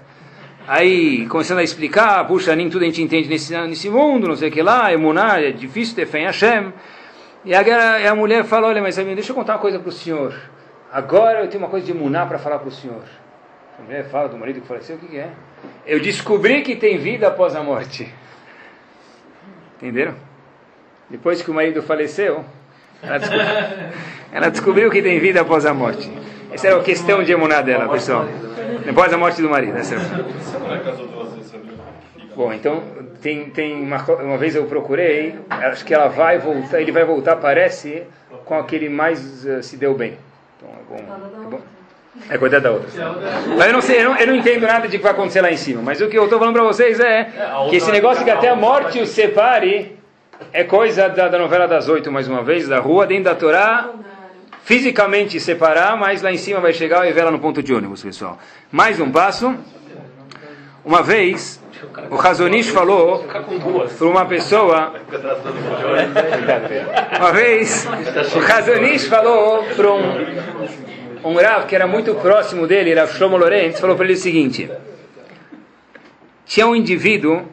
[0.68, 4.50] Aí, começando a explicar, puxa, nem tudo a gente entende nesse, nesse mundo, não sei
[4.50, 6.74] o que lá, emuná, é difícil ter fé em Hashem.
[7.46, 10.34] E a, a mulher fala, olha, mas deixa eu contar uma coisa para o senhor.
[10.91, 13.04] Agora eu tenho uma coisa de emuná para falar para o senhor.
[13.84, 15.30] A mulher fala do marido que faleceu, o que, que é?
[15.86, 18.10] Eu descobri que tem vida após a morte.
[19.76, 20.16] Entenderam?
[21.10, 22.46] Depois que o marido faleceu,
[23.02, 23.46] ela descobriu,
[24.32, 26.10] ela descobriu que tem vida após a morte.
[26.50, 28.26] Essa era a questão de emuná dela, pessoal.
[28.86, 29.78] Depois da morte do marido.
[29.78, 30.04] Essa era...
[32.34, 32.82] Bom, então
[33.22, 37.36] tem, tem uma, uma vez eu procurei, acho que ela vai voltar, ele vai voltar,
[37.36, 38.04] parece,
[38.46, 40.18] com aquele mais uh, se deu bem.
[40.58, 41.44] Então é bom.
[41.44, 41.62] É, bom.
[42.30, 42.89] É cuidar da outra.
[43.57, 45.51] Mas eu não sei, eu não, eu não entendo nada de que vai acontecer lá
[45.51, 45.82] em cima.
[45.82, 47.30] Mas o que eu estou falando para vocês é
[47.70, 49.97] que esse negócio que até a morte o separe
[50.51, 53.89] é coisa da, da novela das oito, mais uma vez, da rua, dentro da Torá
[54.64, 58.01] fisicamente separar, mas lá em cima vai chegar e ver lá no ponto de ônibus,
[58.01, 58.39] pessoal.
[58.72, 59.53] Mais um passo.
[60.86, 61.61] Uma vez,
[62.09, 64.93] o Razonish falou para uma pessoa.
[67.20, 67.88] Uma vez,
[68.36, 70.26] o Razonish falou para um,
[71.24, 74.69] um Rav que era muito próximo dele, Rav Shlomo Lorenz, falou para ele o seguinte:
[76.45, 77.47] tinha um indivíduo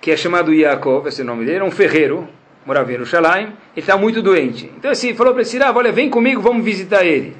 [0.00, 2.28] que é chamado Yaakov, esse é o nome dele, era um ferreiro,
[2.64, 4.72] morava em Jerusalém, ele está muito doente.
[4.76, 7.36] Então assim, falou para esse Rav, olha, vem comigo, vamos visitar ele.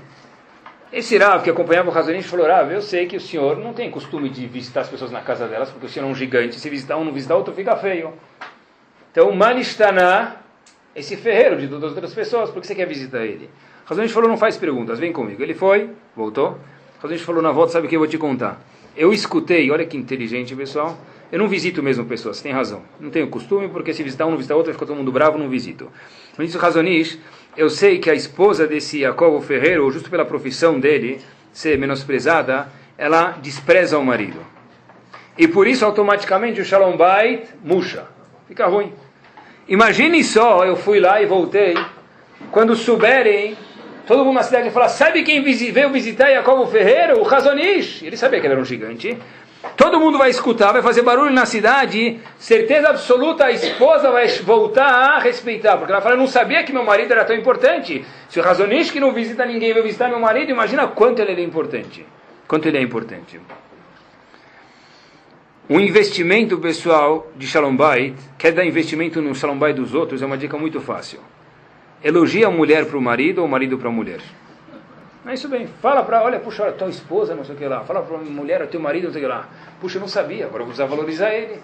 [0.92, 3.90] Esse Rav que acompanhava o Razonich falou, Rav, eu sei que o senhor não tem
[3.90, 6.70] costume de visitar as pessoas na casa delas, porque o senhor é um gigante, se
[6.70, 8.14] visitar um, não visitar outro, fica feio.
[9.12, 10.36] Então, Manistaná,
[10.94, 13.50] esse ferreiro de todas as outras pessoas, por que você quer visitar ele?
[13.88, 15.42] Razonich falou, não faz perguntas, vem comigo.
[15.42, 16.58] Ele foi, voltou.
[17.00, 18.60] Razonich falou, na volta, sabe o que eu vou te contar?
[18.94, 20.98] Eu escutei, olha que inteligente, pessoal,
[21.32, 22.82] eu não visito mesmo pessoas, tem razão.
[23.00, 25.48] Não tenho costume, porque se visitar um, não visitar outro, fica todo mundo bravo, não
[25.48, 25.90] visito.
[26.36, 27.18] Por isso, Razonish,
[27.56, 31.20] eu sei que a esposa desse Jacobo Ferreiro, justo pela profissão dele
[31.50, 34.38] ser menosprezada, ela despreza o marido.
[35.38, 38.06] E por isso, automaticamente, o Shalom Bait murcha.
[38.46, 38.92] Fica ruim.
[39.66, 41.74] Imagine só, eu fui lá e voltei.
[42.50, 43.56] Quando souberem,
[44.08, 47.20] todo mundo na cidade fala, sabe quem veio visitar Jacobo Ferreiro?
[47.20, 48.02] O Razonish.
[48.02, 49.16] Ele sabia que ele era um gigante.
[49.76, 54.86] Todo mundo vai escutar, vai fazer barulho na cidade, certeza absoluta a esposa vai voltar
[54.86, 58.04] a respeitar, porque ela fala, eu não sabia que meu marido era tão importante.
[58.28, 61.44] Se o Razonish que não visita ninguém vai visitar meu marido, imagina quanto ele é
[61.44, 62.06] importante.
[62.46, 63.38] Quanto ele é importante.
[65.68, 70.26] Um investimento pessoal de Shalom Bait, quer dar investimento no Shalom Bait dos outros, é
[70.26, 71.20] uma dica muito fácil.
[72.02, 74.20] Elogia a mulher para o marido ou o marido para a mulher.
[75.26, 75.66] É isso bem.
[75.82, 77.80] Fala para, olha, puxa, olha, tua esposa, não sei o que lá.
[77.80, 79.48] Fala para a mulher, teu marido, não sei o que lá.
[79.80, 81.60] Puxa, eu não sabia, agora eu vou precisar valorizar ele.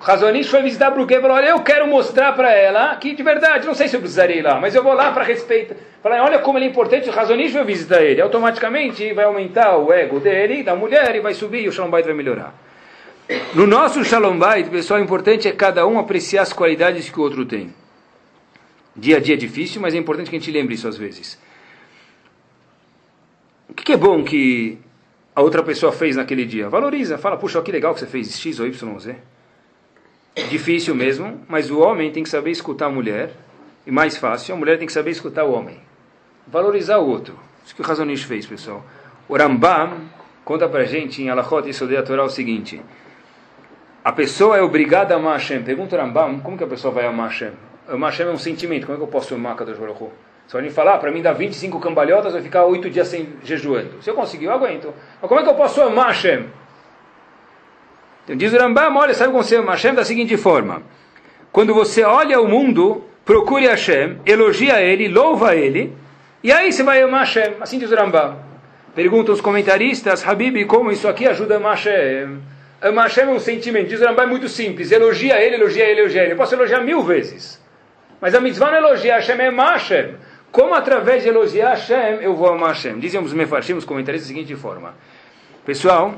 [0.00, 3.66] Razonish foi visitar Bruquê e falou, olha, eu quero mostrar para ela que de verdade,
[3.66, 5.76] não sei se eu precisaria ir lá, mas eu vou lá para respeitar.
[6.02, 8.20] Falar, olha como ele é importante, Razonish vai visitar ele.
[8.20, 12.02] Automaticamente vai aumentar o ego dele, da mulher, e vai subir e o Shalom vai
[12.12, 12.52] melhorar.
[13.54, 14.38] No nosso Shalom
[14.70, 17.72] pessoal, o importante é cada um apreciar as qualidades que o outro tem.
[18.94, 21.38] Dia a dia é difícil, mas é importante que a gente lembre isso às vezes.
[23.68, 24.78] O que, é bom que
[25.34, 26.68] a outra pessoa fez naquele dia?
[26.68, 29.16] Valoriza, fala, puxa, que legal que você fez X ou Y, Z.
[30.50, 33.32] Difícil mesmo, mas o homem tem que saber escutar a mulher,
[33.86, 35.80] e mais fácil, a mulher tem que saber escutar o homem.
[36.46, 37.38] Valorizar o outro.
[37.64, 38.84] Isso que o Razonish fez, pessoal.
[39.26, 40.02] O Rambam
[40.44, 42.82] conta pra gente em Alachot e Sodei Torah o seguinte:
[44.04, 45.62] a pessoa é obrigada a amar Hashem.
[45.62, 47.52] Pergunta o Rambam, como que a pessoa vai amar Hashem?
[47.88, 50.12] Amar é um sentimento, como é que eu posso amar Kadosh Baruch Hu?
[50.46, 54.02] Se alguém falar, para mim dá 25 cambalhotas, vai ficar 8 dias sem jejuando.
[54.02, 54.92] Se eu conseguir, eu aguento.
[55.20, 56.46] Mas como é que eu posso amar Hashem?
[58.24, 59.94] Então diz o Rambam, olha, sabe como você ama Hashem?
[59.94, 60.82] Da seguinte forma.
[61.50, 65.92] Quando você olha o mundo, procure Hashem, elogia Ele, louva Ele,
[66.42, 67.54] e aí você vai amar Hashem.
[67.60, 68.36] Assim diz o Rambam.
[68.94, 72.40] Perguntam os comentaristas, Habib, como isso aqui ajuda a amar Hashem?
[72.80, 73.88] Amar Hashem é um sentimento.
[73.88, 74.92] Diz o Rambam, é muito simples.
[74.92, 76.32] Elogia Ele, elogia Ele, elogia Ele.
[76.32, 77.61] Eu posso elogiar mil vezes.
[78.22, 80.14] Mas a mitzvah não elogiar Hashem, é amar Hashem.
[80.52, 83.00] Como através de elogiar Hashem eu vou amar Hashem?
[83.00, 84.94] Dizem os mefarshim, os comentaristas, da seguinte forma.
[85.66, 86.14] Pessoal,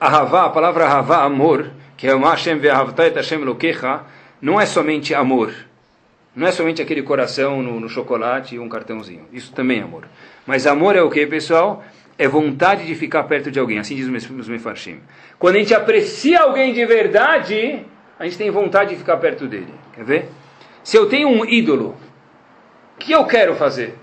[0.00, 4.00] Ahavá, a palavra Ahavá, amor, que é Hashem ve'ahavtai Hashem lokecha,
[4.42, 5.54] não é somente amor.
[6.34, 9.28] Não é somente aquele coração no, no chocolate e um cartãozinho.
[9.32, 10.06] Isso também é amor.
[10.44, 11.84] Mas amor é o que, pessoal?
[12.18, 15.00] é vontade de ficar perto de alguém, assim diz os Mefarshim.
[15.38, 17.82] Quando a gente aprecia alguém de verdade,
[18.18, 19.72] a gente tem vontade de ficar perto dele.
[19.94, 20.28] Quer ver?
[20.82, 21.96] Se eu tenho um ídolo,
[22.96, 23.98] o que eu quero fazer?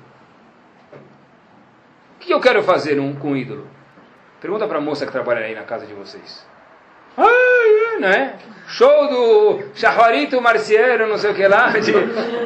[2.16, 3.68] O que eu quero fazer um, com um ídolo?
[4.40, 6.46] Pergunta para a moça que trabalha aí na casa de vocês.
[7.18, 8.36] Ai, né?
[8.68, 11.94] Show do Chahuarito Marciero, não sei o que lá, de,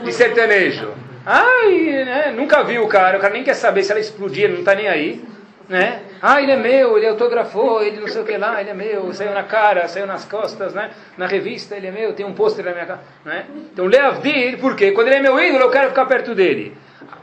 [0.01, 0.93] de sertanejo.
[1.25, 2.33] Ai, né?
[2.35, 4.73] Nunca viu o cara, o cara nem quer saber se ela explodir, ele não está
[4.73, 5.23] nem aí.
[5.67, 6.01] Né?
[6.21, 9.11] Ah, ele é meu, ele autografou, ele não sei o que lá, ele é meu,
[9.11, 10.91] saiu na cara, saiu nas costas, né?
[11.17, 12.99] na revista, ele é meu, tem um pôster na minha cara.
[13.25, 13.45] Né?
[13.73, 14.91] Então, Leavdir, por quê?
[14.91, 16.77] Quando ele é meu ídolo, eu quero ficar perto dele.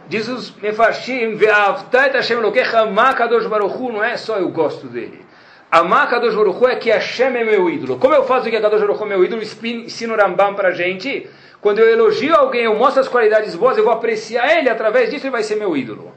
[0.09, 5.24] Diz os Mefarshim, Ve'avtat Hashem Lokecha Makadosh Baruchu, não é só eu gosto dele.
[5.70, 7.99] Amar Kadosh Baruchu é que Hashem é meu ídolo.
[7.99, 9.42] Como eu faço que a Baruchu é meu ídolo?
[9.42, 11.28] Ensino Rambam para a gente.
[11.61, 15.26] Quando eu elogio alguém, eu mostro as qualidades boas, eu vou apreciar ele, através disso
[15.26, 16.14] ele vai ser meu ídolo.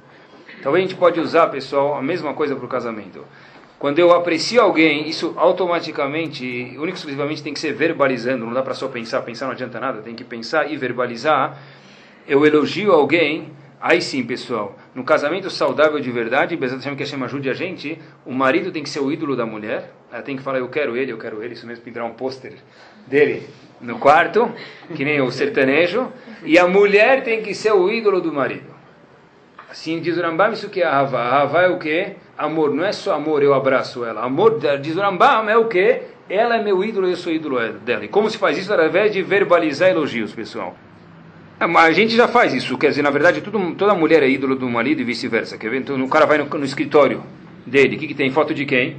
[0.62, 3.26] Então a gente pode usar, pessoal, a mesma coisa para o casamento.
[3.80, 6.46] Quando eu aprecio alguém, isso automaticamente,
[6.78, 10.04] único exclusivamente tem que ser verbalizando, não dá para só pensar, pensar não adianta nada,
[10.04, 11.58] tem que pensar e verbalizar.
[12.28, 13.50] Eu elogio alguém,
[13.82, 17.98] Aí sim, pessoal, no casamento saudável de verdade, Bezat Hashem que Hashem ajude a gente,
[18.24, 20.96] o marido tem que ser o ídolo da mulher, ela tem que falar, eu quero
[20.96, 22.54] ele, eu quero ele, isso mesmo, pintar um pôster
[23.08, 23.50] dele
[23.82, 24.54] no quarto,
[24.96, 28.81] que nem o sertanejo, e a mulher tem que ser o ídolo do marido.
[29.72, 31.20] Assim diz o Rambam, isso que é Ahava.
[31.20, 32.10] Ahava é o que?
[32.38, 34.22] Amor, não é só amor, eu abraço ela.
[34.22, 36.02] Amor, diz o Rambam, é o que?
[36.30, 38.04] Ela é meu ídolo, eu sou ídolo dela.
[38.04, 38.72] E como se faz isso?
[38.74, 40.76] Através de verbalizar elogios, pessoal.
[41.58, 44.70] A gente já faz isso, quer dizer, na verdade, tudo, toda mulher é ídolo do
[44.70, 45.58] marido e vice-versa.
[45.58, 45.78] Quer ver?
[45.78, 47.24] Então, o cara vai no, no escritório
[47.66, 48.30] dele, o que, que tem?
[48.30, 48.98] Foto de quem?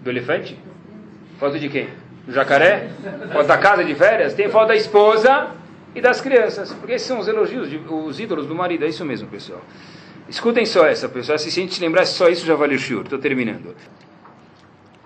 [0.00, 0.58] Do elefante?
[1.38, 1.88] Foto de quem?
[2.26, 2.88] Do jacaré?
[3.30, 4.32] Foto da casa de férias?
[4.32, 5.50] Tem foto da esposa
[5.94, 6.72] e das crianças.
[6.72, 8.86] Porque esses são os elogios, de, os ídolos do marido.
[8.86, 9.60] É isso mesmo, pessoal.
[10.28, 11.38] Escutem só essa, pessoal.
[11.38, 13.02] Se a gente lembrar só isso, já valeu o shiur.
[13.02, 13.74] Estou terminando.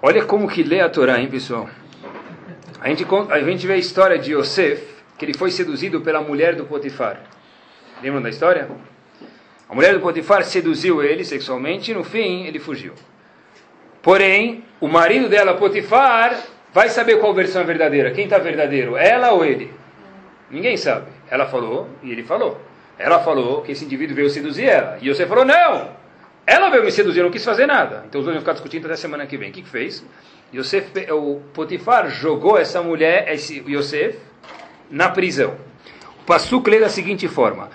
[0.00, 1.68] Olha como que lê a Torá, hein, pessoal?
[2.80, 4.82] A gente, a gente vê a história de Yosef,
[5.18, 7.20] que ele foi seduzido pela mulher do Potifar.
[8.00, 8.68] Lembram da história?
[9.68, 12.92] A mulher do Potifar seduziu ele sexualmente e no fim ele fugiu.
[14.00, 16.40] Porém, o marido dela, Potifar,
[16.72, 18.12] vai saber qual versão é verdadeira.
[18.12, 18.96] Quem está verdadeiro?
[18.96, 19.72] Ela ou ele?
[20.48, 21.10] Ninguém sabe.
[21.28, 22.67] Ela falou e ele falou.
[22.98, 24.98] Ela falou que esse indivíduo veio seduzir ela.
[25.00, 25.90] E você falou, não!
[26.46, 28.04] Ela veio me seduzir, eu não quis fazer nada.
[28.08, 29.50] Então os dois vão ficar discutindo até semana que vem.
[29.50, 30.04] O que, que fez?
[30.52, 34.18] Yosef, o Potifar jogou essa mulher, esse Yosef,
[34.90, 35.54] na prisão.
[36.22, 37.68] O Passuk lê da seguinte forma: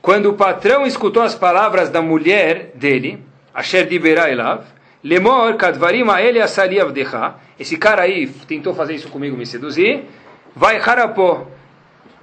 [0.00, 3.22] quando o patrão escutou as palavras da mulher dele,
[3.54, 4.64] Asher dibera elav,
[5.04, 10.04] lemor kadvarim aele asali avdecha, esse cara aí tentou fazer isso comigo, me seduzir,
[10.56, 11.46] vai harapó.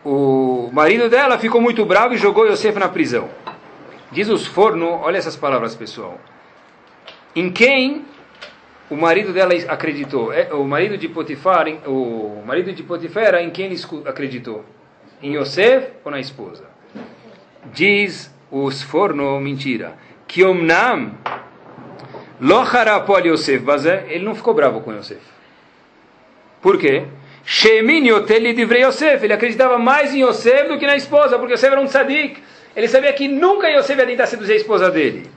[0.04, 3.30] O marido dela ficou muito bravo e jogou Yosef na prisão.
[4.12, 6.20] Diz os forno, olha essas palavras, pessoal.
[7.36, 8.06] Em quem
[8.90, 10.34] o marido dela acreditou.
[10.34, 14.66] É, o marido de Potifar, o marido de Potifar, em quem ele acreditou?
[15.22, 16.66] Em Yosef ou na esposa?
[17.74, 19.94] Diz os forno mentira.
[20.28, 21.12] Que omnam
[22.40, 22.64] lo
[23.26, 23.64] Yosef,
[24.08, 25.22] ele não ficou bravo com Yosef.
[26.62, 27.06] Por quê?
[28.78, 29.24] Yosef.
[29.24, 32.44] Ele acreditava mais em Yosef do que na esposa, porque Yosef era um tzadik.
[32.76, 35.28] Ele sabia que nunca Yosef ia tentar seduzir a esposa dele.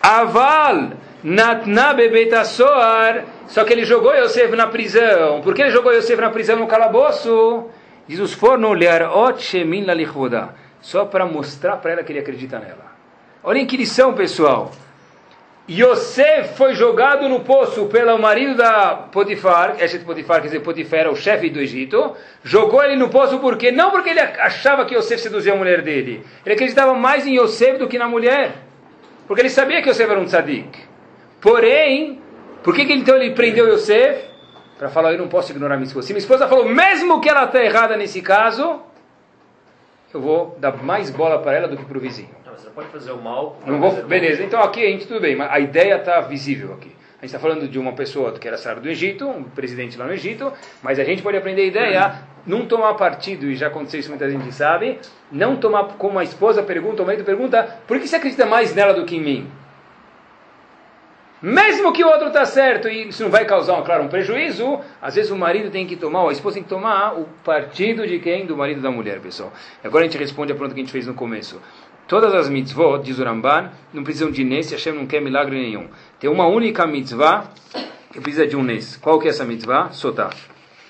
[0.00, 0.92] Aval
[1.24, 1.92] Natna
[3.48, 5.40] só que ele jogou Yosef na prisão.
[5.40, 7.64] Por que ele jogou Yosef na prisão no calabouço?
[8.06, 8.70] Diz os forno
[10.80, 12.92] só para mostrar para ela que ele acredita nela.
[13.42, 14.70] Olhem que lição, pessoal.
[15.68, 21.16] Yosef foi jogado no poço pelo marido da Potifar, Eshet Potifar, quer dizer, Potifar, o
[21.16, 25.54] chefe do Egito, jogou ele no poço porque não porque ele achava que Yosef seduzia
[25.54, 28.56] a mulher dele, ele acreditava mais em Yosef do que na mulher,
[29.26, 30.78] porque ele sabia que Yosef era um tzadik.
[31.40, 32.20] Porém,
[32.62, 34.22] por que, que então ele prendeu Yosef?
[34.78, 36.06] Para falar, eu não posso ignorar minha esposa.
[36.06, 38.80] Se minha esposa falou, mesmo que ela está errada nesse caso,
[40.12, 42.43] eu vou dar mais bola para ela do que para o vizinho.
[42.56, 43.60] Você não pode fazer o mal.
[43.66, 46.94] Não vou, beleza, então aqui a gente tudo bem, mas a ideia está visível aqui.
[47.18, 50.06] A gente está falando de uma pessoa que era sábio do Egito, um presidente lá
[50.06, 50.52] no Egito,
[50.82, 52.14] mas a gente pode aprender a ideia,
[52.46, 54.98] não tomar partido, e já aconteceu isso muita gente sabe,
[55.32, 58.92] não tomar como a esposa pergunta, o marido pergunta, por que você acredita mais nela
[58.92, 59.50] do que em mim?
[61.44, 65.14] Mesmo que o outro está certo e isso não vai causar, claro, um prejuízo, às
[65.14, 68.18] vezes o marido tem que tomar, ou a esposa tem que tomar o partido de
[68.18, 68.46] quem?
[68.46, 69.52] Do marido da mulher, pessoal.
[69.82, 71.60] Agora a gente responde a pergunta que a gente fez no começo.
[72.06, 75.88] Todas as mitzvot, diz o Ramban, não precisam de nes, Hashem não quer milagre nenhum.
[76.20, 77.50] Tem uma única mitzvah
[78.12, 78.96] que precisa de um nes.
[78.96, 79.90] Qual que é essa mitzvah?
[79.90, 80.28] Sotá.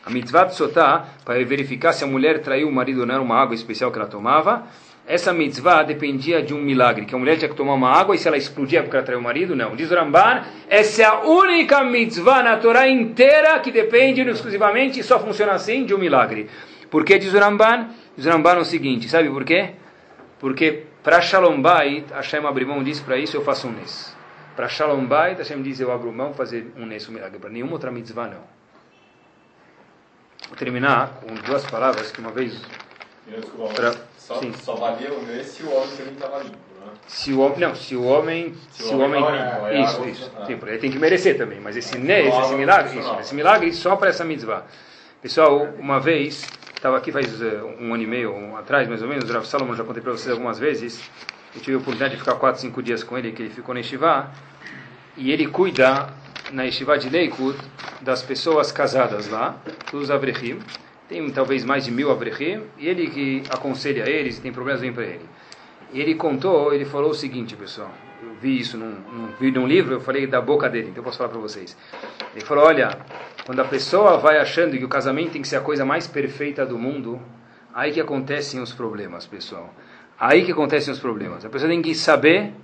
[0.04, 3.40] A mitzvah de sotá, para verificar se a mulher traiu o marido ou não, uma
[3.40, 4.64] água especial que ela tomava,
[5.06, 8.18] essa mitzvah dependia de um milagre, que a mulher tinha que tomar uma água e
[8.18, 9.76] se ela explodia porque ela traiu o marido, não.
[9.76, 15.02] Diz o Ramban, essa é a única mitzvah na Torá inteira que depende exclusivamente e
[15.04, 16.50] só funciona assim de um milagre.
[16.90, 17.88] Por que diz o Ramban?
[18.16, 19.70] Diz o Ramban o seguinte, sabe por quê?
[20.38, 24.16] Porque para Shalom Bait, Hashem abriu mão disso, para isso eu faço um nes.
[24.56, 27.38] Para Shalom Bait, Hashem diz, eu abro mão fazer um nes, um milagre.
[27.38, 28.42] Para nenhuma outra mitzvah, não.
[30.48, 32.58] Vou terminar com duas palavras que uma vez...
[33.26, 34.52] Desculpa, Pra- só, sim.
[34.54, 36.92] só valia o mês se o homem também estava limpo, né?
[37.06, 39.96] Se o homem, não, se o homem, Se se o homem homem, é, é isso,
[39.96, 40.46] água, isso, ah.
[40.46, 43.34] sim, ele tem que merecer também, mas esse nes, Não, esse não, milagre, isso, esse
[43.34, 44.64] milagre só para essa mitzvah.
[45.20, 46.46] Pessoal, uma vez,
[46.84, 49.46] estava aqui faz eh, um ano e meio um, atrás, mais ou menos, o Rav
[49.46, 51.10] Salomon, já contei para vocês algumas vezes,
[51.56, 53.80] eu tive a oportunidade de ficar 4, 5 dias com ele, que ele ficou na
[53.80, 54.30] Yeshiva,
[55.16, 56.10] e ele cuida
[56.52, 57.58] na Yeshiva de Leikut
[58.02, 59.56] das pessoas casadas lá,
[59.90, 60.58] dos Avrechim,
[61.08, 65.04] tem talvez mais de mil Avrechim, e ele que aconselha eles, tem problemas, vem para
[65.04, 65.24] ele.
[65.90, 67.90] E ele contou, ele falou o seguinte, pessoal.
[68.24, 71.04] Eu vi isso num, num, vi num livro, eu falei da boca dele, então eu
[71.04, 71.76] posso falar para vocês.
[72.34, 72.98] Ele falou: olha,
[73.44, 76.64] quando a pessoa vai achando que o casamento tem que ser a coisa mais perfeita
[76.64, 77.20] do mundo,
[77.74, 79.74] aí que acontecem os problemas, pessoal.
[80.18, 81.44] Aí que acontecem os problemas.
[81.44, 82.54] A pessoa tem que saber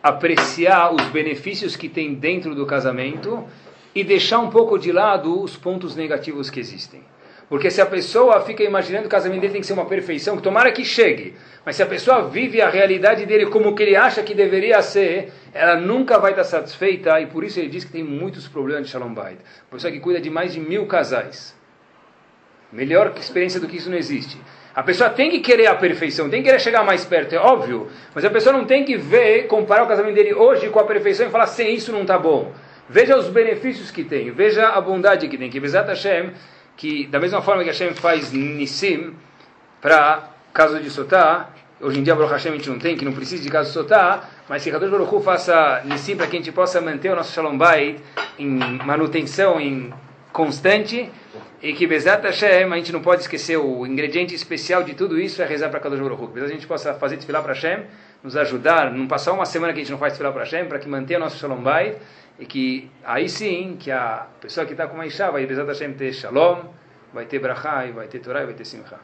[0.00, 3.44] apreciar os benefícios que tem dentro do casamento
[3.94, 7.02] e deixar um pouco de lado os pontos negativos que existem.
[7.48, 10.36] Porque se a pessoa fica imaginando que o casamento dele tem que ser uma perfeição,
[10.36, 11.34] que tomara que chegue,
[11.64, 15.32] mas se a pessoa vive a realidade dele como que ele acha que deveria ser,
[15.52, 18.90] ela nunca vai estar satisfeita e por isso ele diz que tem muitos problemas de
[18.90, 19.38] Shalom Bait.
[19.70, 21.54] Uma pessoa que cuida de mais de mil casais.
[22.72, 24.38] Melhor experiência do que isso não existe.
[24.74, 27.88] A pessoa tem que querer a perfeição, tem que querer chegar mais perto, é óbvio.
[28.12, 31.28] Mas a pessoa não tem que ver, comparar o casamento dele hoje com a perfeição
[31.28, 32.52] e falar, sem isso não está bom.
[32.88, 35.48] Veja os benefícios que tem, veja a bondade que tem.
[35.48, 36.32] Que Bezat Hashem,
[36.76, 39.14] que da mesma forma que Hashem faz Nissim
[39.80, 41.50] para caso de Sotá,
[41.80, 43.74] hoje em dia Baruch Hashem a gente não tem, que não precisa de caso de
[43.74, 47.16] Sotá, mas que Kadosh Baruch Hu faça Nissim para que a gente possa manter o
[47.16, 48.00] nosso Shalom Bait
[48.38, 48.48] em
[48.84, 49.92] manutenção, em
[50.32, 51.10] constante,
[51.62, 55.40] e que Bezat Hashem, a gente não pode esquecer o ingrediente especial de tudo isso
[55.40, 56.28] é rezar para Kadosh Baruch Hu.
[56.28, 57.84] Que a gente possa fazer desfilar para Hashem,
[58.22, 60.78] nos ajudar, não passar uma semana que a gente não faz desfilar para Hashem, para
[60.78, 61.96] que mantenha o nosso Shalom Bait,
[62.38, 65.94] e que aí sim, que a pessoa que está com uma Isha vai Bezat Hashem
[65.94, 66.64] ter Shalom,
[67.12, 68.98] vai ter Brachá, vai ter Torah, e vai ter Simcha.